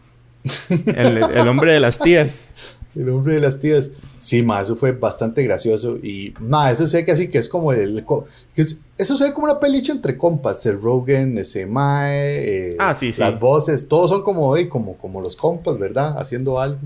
el, 0.85 1.17
el 1.17 1.47
hombre 1.47 1.73
de 1.73 1.79
las 1.79 1.97
tías. 1.97 2.49
El 2.93 3.09
hombre 3.09 3.35
de 3.35 3.39
las 3.39 3.57
tías. 3.59 3.89
Sí, 4.19 4.43
ma, 4.43 4.61
eso 4.61 4.75
fue 4.75 4.91
bastante 4.91 5.41
gracioso. 5.43 5.97
Y, 5.97 6.33
ma, 6.41 6.69
eso 6.69 6.85
sé 6.87 7.05
que 7.05 7.13
así 7.13 7.29
que 7.29 7.37
es 7.37 7.47
como 7.47 7.71
el. 7.71 8.05
Que 8.53 8.63
es, 8.63 8.81
eso 8.97 9.15
se 9.15 9.29
ve 9.29 9.33
como 9.33 9.45
una 9.45 9.61
pelicha 9.61 9.93
entre 9.93 10.17
compas. 10.17 10.65
El 10.65 10.81
Rogan, 10.81 11.37
ese 11.37 11.65
Mae. 11.65 12.71
Eh, 12.71 12.75
ah, 12.79 12.93
sí, 12.93 13.13
sí. 13.13 13.21
Las 13.21 13.39
voces, 13.39 13.87
todos 13.87 14.09
son 14.09 14.23
como, 14.23 14.57
eh, 14.57 14.67
como, 14.67 14.97
como 14.97 15.21
los 15.21 15.37
compas, 15.37 15.79
¿verdad? 15.79 16.19
Haciendo 16.19 16.59
algo. 16.59 16.79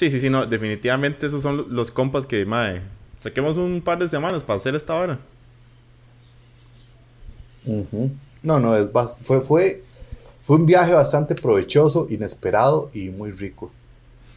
Sí, 0.00 0.10
sí, 0.10 0.18
sí, 0.18 0.30
no. 0.30 0.46
Definitivamente 0.46 1.26
esos 1.26 1.42
son 1.42 1.66
los 1.68 1.90
compas 1.90 2.24
que, 2.24 2.46
Mae. 2.46 2.80
Saquemos 3.18 3.58
un 3.58 3.82
par 3.82 3.98
de 3.98 4.08
semanas 4.08 4.42
para 4.42 4.56
hacer 4.56 4.74
esta 4.74 4.94
hora. 4.94 5.18
No, 8.42 8.58
no, 8.58 8.74
es 8.74 8.88
fue, 9.24 9.42
fue, 9.42 9.82
fue 10.42 10.56
un 10.56 10.64
viaje 10.64 10.94
bastante 10.94 11.34
provechoso, 11.34 12.06
inesperado 12.08 12.90
y 12.94 13.10
muy 13.10 13.30
rico. 13.30 13.70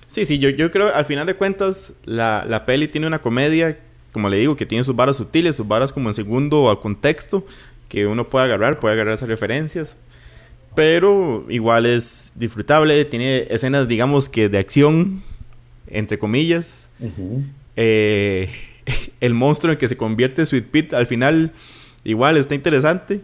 Sí, 0.08 0.26
sí, 0.26 0.38
yo, 0.38 0.50
yo 0.50 0.70
creo, 0.70 0.94
al 0.94 1.06
final 1.06 1.26
de 1.28 1.36
cuentas, 1.38 1.94
la, 2.04 2.44
la 2.46 2.66
peli 2.66 2.90
tiene 2.90 3.08
una 3.08 3.22
comedia, 3.22 3.80
como 4.12 4.28
le 4.28 4.36
digo, 4.40 4.58
que 4.58 4.66
tiene 4.66 4.84
sus 4.84 4.98
varas 4.98 5.16
sutiles, 5.16 5.56
sus 5.56 5.66
varas 5.66 5.94
como 5.94 6.10
en 6.10 6.14
segundo 6.14 6.70
al 6.70 6.82
contexto, 6.82 7.46
que 7.88 8.06
uno 8.06 8.28
puede 8.28 8.44
agarrar, 8.44 8.82
puede 8.82 8.96
agarrar 8.96 9.14
esas 9.14 9.30
referencias. 9.30 9.96
Pero 10.76 11.46
igual 11.48 11.86
es 11.86 12.34
disfrutable, 12.36 13.06
tiene 13.06 13.48
escenas, 13.50 13.88
digamos 13.88 14.28
que 14.28 14.50
de 14.50 14.58
acción, 14.58 15.24
entre 15.94 16.20
comillas. 16.20 16.90
eh, 17.76 18.50
el 19.22 19.34
monstruo 19.34 19.72
en 19.72 19.80
que 19.80 19.88
se 19.88 19.96
convierte 19.96 20.46
Sweet 20.46 20.70
Pete 20.70 20.96
al 20.96 21.08
final 21.08 21.54
igual 22.04 22.38
está 22.38 22.56
interesante. 22.56 23.22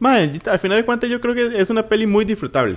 al 0.00 0.58
final 0.58 0.78
de 0.78 0.84
cuentas 0.84 1.08
yo 1.08 1.20
creo 1.20 1.34
que 1.34 1.58
es 1.58 1.70
una 1.70 1.88
peli 1.88 2.06
muy 2.06 2.24
disfrutable. 2.24 2.76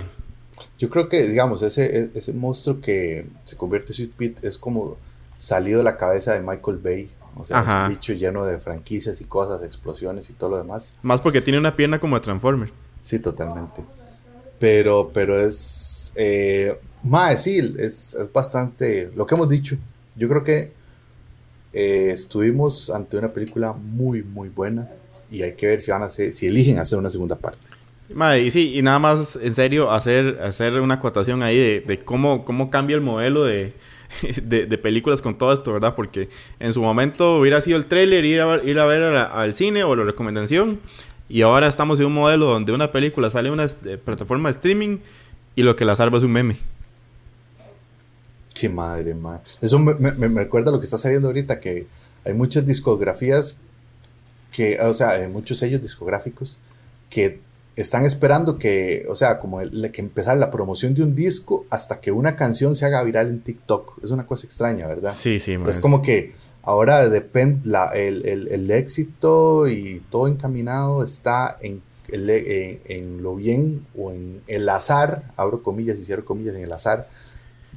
Yo 0.78 0.88
creo 0.90 1.08
que, 1.08 1.26
digamos, 1.28 1.62
ese, 1.62 2.10
ese 2.14 2.32
monstruo 2.32 2.80
que 2.80 3.26
se 3.44 3.56
convierte 3.56 3.88
en 3.92 3.94
Sweet 3.94 4.12
Pete 4.12 4.48
es 4.48 4.58
como 4.58 4.96
salido 5.36 5.78
de 5.78 5.84
la 5.84 5.96
cabeza 5.96 6.34
de 6.34 6.40
Michael 6.40 6.78
Bay. 6.78 7.10
O 7.34 7.44
sea, 7.46 7.86
un 7.86 7.94
bicho 7.94 8.12
lleno 8.12 8.44
de 8.44 8.58
franquicias 8.58 9.20
y 9.20 9.24
cosas, 9.24 9.62
explosiones 9.62 10.28
y 10.28 10.34
todo 10.34 10.50
lo 10.50 10.58
demás. 10.58 10.94
Más 11.02 11.20
porque 11.20 11.40
tiene 11.40 11.58
una 11.58 11.74
pierna 11.74 11.98
como 11.98 12.16
de 12.16 12.22
Transformer. 12.22 12.70
Sí, 13.00 13.18
totalmente. 13.18 13.82
Pero, 14.58 15.08
pero 15.12 15.40
es... 15.40 16.12
Eh, 16.14 16.78
más, 17.02 17.42
sí, 17.42 17.58
es, 17.78 18.14
es 18.14 18.32
bastante... 18.32 19.10
Lo 19.16 19.26
que 19.26 19.34
hemos 19.34 19.48
dicho. 19.48 19.76
Yo 20.16 20.28
creo 20.28 20.44
que 20.44 20.72
eh, 21.72 22.10
estuvimos 22.12 22.90
ante 22.90 23.16
una 23.16 23.28
película 23.28 23.72
muy, 23.72 24.22
muy 24.22 24.50
buena 24.50 24.90
y 25.30 25.42
hay 25.42 25.54
que 25.54 25.66
ver 25.66 25.80
si 25.80 25.90
van 25.90 26.02
a 26.02 26.06
hacer, 26.06 26.30
si 26.32 26.46
eligen 26.46 26.78
hacer 26.78 26.98
una 26.98 27.08
segunda 27.08 27.36
parte. 27.36 27.66
y 28.44 28.50
sí, 28.50 28.74
y 28.76 28.82
nada 28.82 28.98
más 28.98 29.38
en 29.40 29.54
serio 29.54 29.90
hacer, 29.90 30.40
hacer 30.42 30.78
una 30.80 30.94
acotación 30.94 31.42
ahí 31.42 31.80
de, 31.80 31.98
cómo, 32.04 32.44
cómo 32.44 32.68
cambia 32.68 32.94
el 32.94 33.00
modelo 33.00 33.44
de, 33.44 33.72
de, 34.42 34.78
películas 34.78 35.22
con 35.22 35.38
todo 35.38 35.54
esto, 35.54 35.72
¿verdad? 35.72 35.94
Porque 35.94 36.28
en 36.60 36.74
su 36.74 36.82
momento 36.82 37.38
hubiera 37.38 37.62
sido 37.62 37.78
el 37.78 37.86
trailer, 37.86 38.26
ir 38.26 38.42
a, 38.42 38.62
ir 38.62 38.78
a 38.78 38.84
ver 38.84 39.02
al 39.02 39.54
cine 39.54 39.84
o 39.84 39.96
la 39.96 40.04
recomendación, 40.04 40.80
y 41.30 41.40
ahora 41.40 41.66
estamos 41.66 41.98
en 42.00 42.06
un 42.06 42.12
modelo 42.12 42.44
donde 42.44 42.72
una 42.72 42.92
película 42.92 43.30
sale 43.30 43.48
en 43.48 43.54
una 43.54 43.64
eh, 43.64 43.96
plataforma 43.96 44.50
de 44.50 44.52
streaming 44.52 44.98
y 45.56 45.62
lo 45.62 45.76
que 45.76 45.86
la 45.86 45.96
salva 45.96 46.18
es 46.18 46.24
un 46.24 46.32
meme. 46.32 46.58
Qué 48.62 48.68
madre, 48.68 49.12
madre. 49.12 49.40
Eso 49.60 49.76
me, 49.80 49.92
me, 49.96 50.28
recuerda 50.28 50.70
lo 50.70 50.78
que 50.78 50.84
está 50.84 50.96
saliendo 50.96 51.26
ahorita, 51.26 51.58
que 51.58 51.88
hay 52.24 52.32
muchas 52.32 52.64
discografías 52.64 53.60
que, 54.52 54.78
o 54.80 54.94
sea, 54.94 55.10
hay 55.10 55.26
muchos 55.26 55.58
sellos 55.58 55.82
discográficos 55.82 56.60
que 57.10 57.40
están 57.74 58.04
esperando 58.04 58.58
que, 58.58 59.04
o 59.08 59.16
sea, 59.16 59.40
como 59.40 59.60
el, 59.60 59.90
que 59.90 60.00
empezar 60.00 60.36
la 60.36 60.52
promoción 60.52 60.94
de 60.94 61.02
un 61.02 61.16
disco 61.16 61.66
hasta 61.70 62.00
que 62.00 62.12
una 62.12 62.36
canción 62.36 62.76
se 62.76 62.86
haga 62.86 63.02
viral 63.02 63.30
en 63.30 63.40
TikTok. 63.40 63.98
Es 64.04 64.12
una 64.12 64.28
cosa 64.28 64.46
extraña, 64.46 64.86
¿verdad? 64.86 65.12
Sí, 65.12 65.40
sí. 65.40 65.58
Es 65.66 65.80
como 65.80 66.00
que 66.00 66.34
ahora 66.62 67.08
depende, 67.08 67.68
el, 67.94 68.24
el, 68.24 68.46
el, 68.46 68.70
éxito 68.70 69.66
y 69.66 70.04
todo 70.08 70.28
encaminado 70.28 71.02
está 71.02 71.56
en, 71.62 71.82
en, 72.12 72.80
en, 72.84 73.22
lo 73.24 73.34
bien 73.34 73.84
o 73.98 74.12
en 74.12 74.40
el 74.46 74.68
azar, 74.68 75.32
abro 75.34 75.64
comillas 75.64 75.98
y 75.98 76.04
cierro 76.04 76.24
comillas 76.24 76.54
en 76.54 76.62
el 76.62 76.72
azar, 76.72 77.08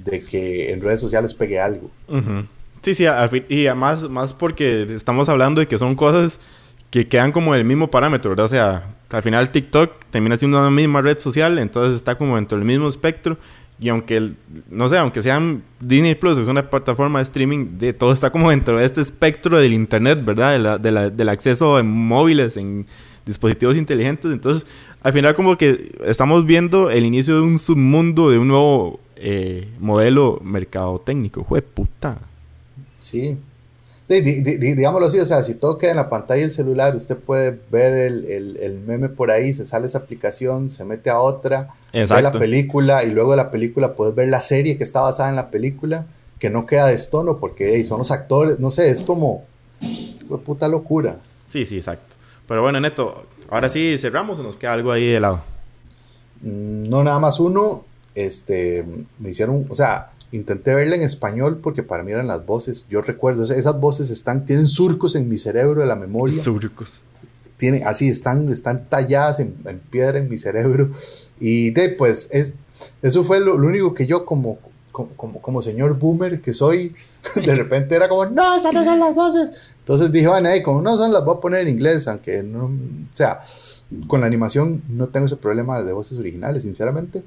de 0.03 0.21
que 0.23 0.71
en 0.71 0.81
redes 0.81 0.99
sociales 0.99 1.33
pegue 1.33 1.59
algo. 1.59 1.89
Sí, 2.81 2.93
sí, 2.93 3.05
y 3.49 3.67
además 3.67 4.09
más 4.09 4.33
porque 4.33 4.83
estamos 4.95 5.27
hablando 5.29 5.59
de 5.61 5.67
que 5.67 5.77
son 5.77 5.95
cosas 5.95 6.39
que 6.91 7.07
quedan 7.07 7.31
como 7.31 7.55
el 7.55 7.65
mismo 7.65 7.89
parámetro, 7.89 8.29
¿verdad? 8.29 8.45
O 8.45 8.49
sea, 8.49 8.95
al 9.09 9.23
final 9.23 9.51
TikTok 9.51 10.05
termina 10.11 10.37
siendo 10.37 10.59
una 10.59 10.69
misma 10.69 11.01
red 11.01 11.19
social, 11.19 11.57
entonces 11.59 11.95
está 11.95 12.17
como 12.17 12.35
dentro 12.35 12.57
del 12.57 12.67
mismo 12.67 12.87
espectro. 12.87 13.37
Y 13.79 13.89
aunque, 13.89 14.31
no 14.69 14.87
sé, 14.87 14.97
aunque 14.97 15.21
sean 15.21 15.63
Disney 15.81 16.15
Plus, 16.15 16.37
es 16.37 16.47
una 16.47 16.69
plataforma 16.69 17.19
de 17.19 17.23
streaming, 17.23 17.77
de 17.77 17.91
todo 17.91 18.13
está 18.13 18.29
como 18.29 18.49
dentro 18.49 18.77
de 18.77 18.85
este 18.85 19.01
espectro 19.01 19.59
del 19.59 19.73
Internet, 19.73 20.23
¿verdad? 20.23 20.79
De 20.79 20.91
la, 20.91 21.09
del 21.09 21.29
acceso 21.29 21.77
en 21.77 21.87
móviles, 21.87 22.55
en 22.55 22.85
dispositivos 23.25 23.75
inteligentes. 23.75 24.31
Entonces, 24.31 24.65
al 25.01 25.11
final 25.11 25.35
como 25.35 25.57
que 25.57 25.91
estamos 26.05 26.45
viendo 26.45 26.89
el 26.89 27.03
inicio 27.03 27.35
de 27.35 27.41
un 27.41 27.59
submundo, 27.59 28.29
de 28.29 28.37
un 28.37 28.47
nuevo 28.47 29.01
eh, 29.15 29.69
modelo 29.79 30.39
mercado 30.43 30.99
técnico. 30.99 31.43
Jue 31.43 31.61
puta. 31.61 32.17
Sí. 32.99 33.37
digámoslo 34.07 35.07
así, 35.07 35.19
o 35.19 35.25
sea, 35.25 35.43
si 35.43 35.55
todo 35.55 35.77
queda 35.77 35.91
en 35.91 35.97
la 35.97 36.09
pantalla 36.09 36.41
del 36.41 36.51
celular, 36.51 36.95
usted 36.95 37.17
puede 37.17 37.57
ver 37.71 37.93
el, 37.93 38.83
meme 38.85 39.09
por 39.09 39.31
ahí, 39.31 39.53
se 39.53 39.65
sale 39.65 39.87
esa 39.87 39.99
aplicación, 39.99 40.69
se 40.69 40.85
mete 40.85 41.09
a 41.09 41.19
otra, 41.19 41.69
ve 41.93 42.21
la 42.21 42.31
película 42.31 43.03
y 43.03 43.11
luego 43.11 43.31
de 43.31 43.37
la 43.37 43.51
película 43.51 43.93
puedes 43.93 44.13
ver 44.13 44.27
la 44.27 44.41
serie 44.41 44.77
que 44.77 44.83
está 44.83 45.01
basada 45.01 45.29
en 45.29 45.35
la 45.35 45.49
película, 45.49 46.05
que 46.39 46.49
no 46.49 46.65
queda 46.65 46.87
de 46.87 46.93
estono 46.93 47.37
porque 47.37 47.83
son 47.83 47.99
los 47.99 48.11
actores, 48.11 48.59
no 48.59 48.69
sé, 48.69 48.89
es 48.89 49.01
como 49.01 49.43
puta 50.45 50.67
locura. 50.67 51.19
Sí, 51.45 51.65
sí, 51.65 51.77
exacto. 51.77 52.15
Pero 52.47 52.61
bueno, 52.61 52.79
Neto, 52.79 53.25
ahora 53.49 53.69
sí 53.69 53.97
cerramos 53.97 54.39
o 54.39 54.43
nos 54.43 54.57
queda 54.57 54.73
algo 54.73 54.91
ahí 54.91 55.07
de 55.07 55.19
lado. 55.19 55.41
Mm, 56.41 56.89
no, 56.89 57.03
nada 57.03 57.19
más 57.19 57.39
uno 57.39 57.85
este, 58.15 58.85
me 59.19 59.29
hicieron, 59.29 59.67
o 59.69 59.75
sea, 59.75 60.11
intenté 60.31 60.73
verla 60.73 60.95
en 60.95 61.03
español 61.03 61.59
porque 61.61 61.83
para 61.83 62.03
mí 62.03 62.11
eran 62.11 62.27
las 62.27 62.45
voces. 62.45 62.87
Yo 62.89 63.01
recuerdo, 63.01 63.43
esas 63.43 63.79
voces 63.79 64.09
están, 64.09 64.45
tienen 64.45 64.67
surcos 64.67 65.15
en 65.15 65.29
mi 65.29 65.37
cerebro 65.37 65.81
de 65.81 65.87
la 65.87 65.95
memoria. 65.95 66.41
Surcos. 66.41 67.01
Tienen, 67.57 67.87
así 67.87 68.09
están, 68.09 68.49
están 68.49 68.85
talladas 68.89 69.39
en, 69.39 69.53
piedra 69.89 70.17
en 70.17 70.29
mi 70.29 70.37
cerebro. 70.37 70.89
Y 71.39 71.71
de, 71.71 71.89
pues, 71.89 72.29
es, 72.31 72.55
eso 73.01 73.23
fue 73.23 73.39
lo, 73.39 73.55
único 73.55 73.93
que 73.93 74.07
yo 74.07 74.25
como, 74.25 74.59
como, 74.91 75.41
como, 75.41 75.61
señor 75.61 75.97
boomer 75.97 76.41
que 76.41 76.53
soy, 76.53 76.95
de 77.35 77.55
repente 77.55 77.95
era 77.95 78.09
como, 78.09 78.25
no, 78.25 78.57
esas 78.57 78.73
no 78.73 78.83
son 78.83 78.99
las 78.99 79.15
voces. 79.15 79.75
Entonces 79.79 80.11
dije, 80.11 80.27
bueno, 80.27 80.49
como 80.63 80.81
no 80.81 80.97
son, 80.97 81.13
las 81.13 81.23
voy 81.23 81.37
a 81.37 81.39
poner 81.39 81.61
en 81.61 81.69
inglés, 81.69 82.07
aunque 82.07 82.43
no, 82.43 82.65
o 82.65 83.15
sea, 83.15 83.39
con 84.07 84.19
la 84.19 84.27
animación 84.27 84.81
no 84.89 85.07
tengo 85.07 85.27
ese 85.27 85.37
problema 85.37 85.81
de 85.81 85.93
voces 85.93 86.17
originales, 86.17 86.63
sinceramente. 86.63 87.23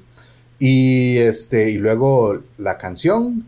Y, 0.59 1.17
este, 1.17 1.71
y 1.71 1.77
luego 1.77 2.39
la 2.57 2.77
canción. 2.77 3.45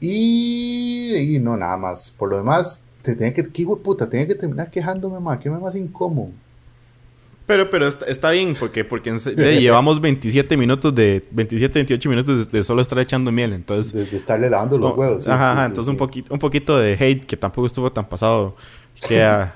Y, 0.00 1.34
y 1.34 1.38
no, 1.40 1.56
nada 1.56 1.76
más. 1.76 2.14
Por 2.16 2.30
lo 2.30 2.38
demás, 2.38 2.84
te 3.02 3.16
tenía 3.16 3.34
que, 3.34 3.42
qué 3.42 3.66
puta, 3.82 4.08
tenía 4.08 4.26
que 4.26 4.36
terminar 4.36 4.70
quejándome 4.70 5.18
más, 5.18 5.38
que 5.38 5.50
me 5.50 5.58
más 5.58 5.74
incómodo. 5.74 6.30
Pero, 7.46 7.70
pero 7.70 7.88
está, 7.88 8.30
bien, 8.30 8.54
porque, 8.60 8.84
porque 8.84 9.10
llevamos 9.58 10.00
27 10.02 10.54
minutos 10.58 10.94
de, 10.94 11.26
27, 11.30 11.78
28 11.78 12.10
minutos 12.10 12.50
de, 12.50 12.62
solo 12.62 12.82
estar 12.82 12.98
echando 12.98 13.32
miel, 13.32 13.54
entonces... 13.54 14.10
De, 14.10 14.14
estarle 14.14 14.50
lavando 14.50 14.76
los 14.76 14.94
huevos. 14.94 15.26
ajá, 15.26 15.64
entonces 15.64 15.90
Un, 15.90 15.96
poquito, 15.96 16.34
un 16.34 16.38
poquito 16.38 16.76
de 16.76 16.92
hate, 16.92 17.24
que 17.24 17.38
tampoco 17.38 17.66
estuvo 17.66 17.90
tan 17.90 18.06
pasado, 18.06 18.54
queda, 19.08 19.54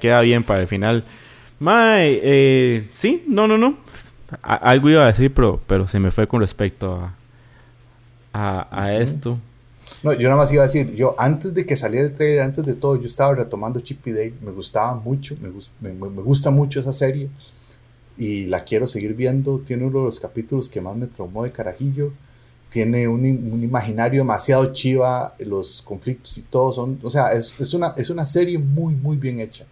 queda, 0.00 0.20
bien 0.22 0.42
para 0.42 0.62
el 0.62 0.66
final. 0.66 1.04
Mae, 1.60 2.20
eh, 2.20 2.88
sí, 2.92 3.24
no, 3.28 3.46
no, 3.46 3.56
no 3.56 3.83
algo 4.42 4.90
iba 4.90 5.04
a 5.04 5.06
decir, 5.06 5.32
pero, 5.32 5.60
pero 5.66 5.88
se 5.88 5.98
me 6.00 6.10
fue 6.10 6.26
con 6.26 6.40
respecto 6.40 7.10
a, 8.32 8.68
a, 8.70 8.94
esto. 8.94 9.38
No, 10.02 10.12
yo 10.12 10.28
nada 10.28 10.36
más 10.40 10.52
iba 10.52 10.62
a 10.62 10.66
decir, 10.66 10.94
yo 10.94 11.14
antes 11.18 11.54
de 11.54 11.64
que 11.64 11.76
saliera 11.76 12.06
el 12.06 12.14
trailer, 12.14 12.42
antes 12.42 12.64
de 12.64 12.74
todo, 12.74 12.96
yo 12.96 13.06
estaba 13.06 13.34
retomando 13.34 13.80
Chip 13.80 14.06
y 14.06 14.12
Dale, 14.12 14.34
me 14.42 14.50
gustaba 14.50 14.96
mucho, 14.96 15.36
me, 15.40 15.50
me, 15.80 15.92
me, 15.92 16.22
gusta 16.22 16.50
mucho 16.50 16.80
esa 16.80 16.92
serie 16.92 17.30
y 18.16 18.46
la 18.46 18.64
quiero 18.64 18.86
seguir 18.86 19.14
viendo, 19.14 19.58
tiene 19.60 19.84
uno 19.84 20.00
de 20.00 20.04
los 20.06 20.20
capítulos 20.20 20.68
que 20.68 20.80
más 20.80 20.96
me 20.96 21.06
traumó 21.06 21.44
de 21.44 21.52
carajillo, 21.52 22.12
tiene 22.68 23.06
un, 23.06 23.20
un 23.20 23.62
imaginario 23.62 24.22
demasiado 24.22 24.72
chiva, 24.72 25.34
los 25.38 25.80
conflictos 25.82 26.36
y 26.38 26.42
todo 26.42 26.72
son, 26.72 26.98
o 27.02 27.10
sea, 27.10 27.32
es, 27.32 27.54
es, 27.58 27.72
una, 27.74 27.94
es 27.96 28.10
una 28.10 28.24
serie 28.24 28.58
muy, 28.58 28.94
muy 28.94 29.16
bien 29.16 29.40
hecha. 29.40 29.64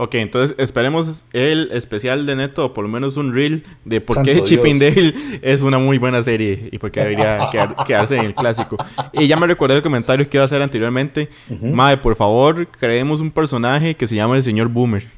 Ok, 0.00 0.14
entonces 0.14 0.54
esperemos 0.58 1.24
el 1.32 1.70
especial 1.72 2.24
de 2.24 2.36
Neto, 2.36 2.66
o 2.66 2.72
por 2.74 2.84
lo 2.84 2.88
menos 2.88 3.16
un 3.16 3.34
reel 3.34 3.64
de 3.84 4.00
por 4.00 4.22
qué 4.22 4.34
Chipping 4.44 4.78
Dale 4.78 5.14
es 5.42 5.62
una 5.62 5.78
muy 5.80 5.98
buena 5.98 6.22
serie 6.22 6.68
y 6.70 6.78
por 6.78 6.92
qué 6.92 7.00
debería 7.00 7.50
quedarse 7.86 8.16
en 8.16 8.24
el 8.26 8.34
clásico. 8.34 8.76
Y 9.12 9.26
ya 9.26 9.36
me 9.36 9.48
recordé 9.48 9.74
el 9.74 9.82
comentario 9.82 10.28
que 10.30 10.36
iba 10.36 10.42
a 10.42 10.46
hacer 10.46 10.62
anteriormente. 10.62 11.28
Mae, 11.60 11.96
por 11.96 12.14
favor, 12.14 12.68
creemos 12.68 13.20
un 13.20 13.32
personaje 13.32 13.96
que 13.96 14.06
se 14.06 14.14
llama 14.14 14.36
el 14.36 14.44
señor 14.44 14.68
Boomer. 14.68 15.08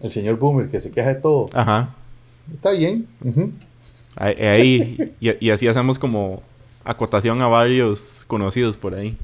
El 0.00 0.10
señor 0.10 0.36
Boomer, 0.38 0.68
que 0.68 0.80
se 0.80 0.90
queja 0.92 1.14
de 1.14 1.20
todo. 1.20 1.48
Ajá. 1.52 1.94
Está 2.54 2.70
bien. 2.72 3.06
Ahí, 4.14 4.34
ahí- 4.38 5.12
y, 5.20 5.46
y 5.46 5.50
así 5.50 5.66
hacemos 5.66 5.98
como 5.98 6.42
acotación 6.84 7.42
a 7.42 7.48
varios 7.48 8.24
conocidos 8.28 8.76
por 8.76 8.94
ahí. 8.94 9.16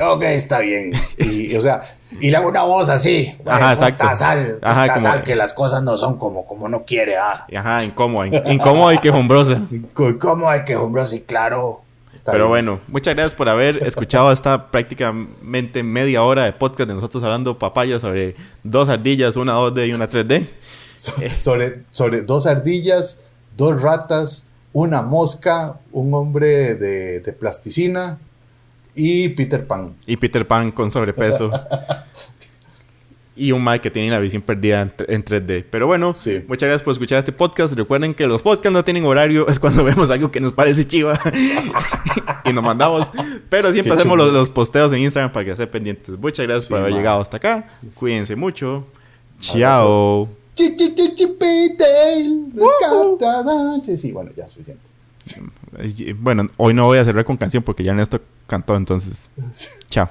Ok, 0.00 0.22
está 0.22 0.60
bien. 0.60 0.92
Y, 1.18 1.54
o 1.56 1.60
sea, 1.60 1.80
y 2.20 2.30
le 2.30 2.36
hago 2.36 2.48
una 2.48 2.62
voz 2.62 2.88
así. 2.88 3.34
Ajá, 3.44 3.72
exacto. 3.72 4.04
Tasal, 4.06 4.58
Ajá, 4.62 4.94
como- 4.94 5.22
que 5.22 5.36
las 5.36 5.52
cosas 5.52 5.82
no 5.82 5.96
son 5.96 6.18
como, 6.18 6.44
como 6.44 6.64
uno 6.66 6.84
quiere, 6.84 7.16
ah. 7.16 7.44
Y 7.48 7.56
Ajá, 7.56 7.84
incómoda, 7.84 8.26
in- 8.26 8.42
incómoda 8.46 8.94
y 8.94 8.98
quejumbrosa. 8.98 9.62
¿Cómo 10.18 10.48
hay 10.48 10.64
que, 10.64 10.76
hombre, 10.76 11.06
sí, 11.06 11.20
claro. 11.20 11.82
Pero 12.24 12.38
bien. 12.38 12.48
bueno, 12.48 12.80
muchas 12.88 13.14
gracias 13.14 13.34
por 13.36 13.48
haber 13.48 13.82
escuchado 13.86 14.30
esta 14.32 14.70
prácticamente 14.70 15.82
media 15.82 16.22
hora 16.22 16.44
de 16.44 16.52
podcast 16.52 16.88
de 16.88 16.94
nosotros 16.94 17.22
hablando 17.22 17.58
papaya 17.58 17.98
sobre 17.98 18.36
dos 18.62 18.88
ardillas, 18.88 19.36
una 19.36 19.54
2D 19.54 19.88
y 19.88 19.92
una 19.92 20.08
3D. 20.08 20.46
So- 20.94 21.14
sobre, 21.40 21.82
sobre 21.90 22.22
dos 22.22 22.46
ardillas, 22.46 23.20
dos 23.56 23.80
ratas, 23.80 24.46
una 24.72 25.00
mosca, 25.02 25.76
un 25.92 26.12
hombre 26.14 26.74
de, 26.74 27.20
de 27.20 27.32
plasticina 27.32 28.18
y 28.94 29.28
Peter 29.30 29.66
Pan. 29.66 29.94
Y 30.06 30.16
Peter 30.16 30.46
Pan 30.46 30.70
con 30.72 30.90
sobrepeso. 30.90 31.50
y 33.36 33.52
un 33.52 33.64
Mike 33.64 33.80
que 33.80 33.90
tiene 33.90 34.10
la 34.10 34.18
visión 34.18 34.42
perdida 34.42 34.82
en, 34.82 34.90
tr- 34.94 35.06
en 35.08 35.24
3D. 35.24 35.64
Pero 35.70 35.86
bueno, 35.86 36.12
Sí. 36.12 36.42
muchas 36.46 36.66
gracias 36.66 36.82
por 36.82 36.92
escuchar 36.92 37.20
este 37.20 37.32
podcast. 37.32 37.72
Recuerden 37.74 38.12
que 38.12 38.26
los 38.26 38.42
podcasts 38.42 38.72
no 38.72 38.84
tienen 38.84 39.04
horario, 39.06 39.48
es 39.48 39.58
cuando 39.58 39.82
vemos 39.90 40.10
algo 40.10 40.30
que 40.30 40.40
nos 40.40 40.52
parece 40.52 40.86
chiva 40.86 41.18
y 42.44 42.52
nos 42.52 42.62
mandamos. 42.64 43.10
Pero 43.48 43.72
siempre 43.72 43.94
Qué 43.94 44.00
hacemos 44.00 44.18
los, 44.18 44.30
los 44.32 44.50
posteos 44.50 44.92
en 44.92 44.98
Instagram 45.00 45.32
para 45.32 45.44
que 45.46 45.52
estén 45.52 45.70
pendientes. 45.70 46.18
Muchas 46.18 46.44
gracias 46.46 46.64
Sí, 46.64 46.70
por 46.70 46.80
haber 46.80 46.90
man. 46.92 47.00
llegado 47.00 47.20
hasta 47.22 47.38
acá. 47.38 47.64
Cuídense 47.94 48.36
mucho. 48.36 48.86
Chao. 49.38 50.28
Sí, 53.84 53.96
sí, 53.96 54.12
bueno, 54.12 54.30
ya 54.36 54.46
suficiente. 54.46 54.82
Bueno, 56.16 56.48
hoy 56.56 56.74
no 56.74 56.84
voy 56.84 56.98
a 56.98 57.04
cerrar 57.04 57.24
con 57.24 57.36
canción 57.36 57.62
porque 57.62 57.84
ya 57.84 57.92
Ernesto 57.92 58.20
cantó, 58.46 58.76
entonces. 58.76 59.30
Chao. 59.88 60.08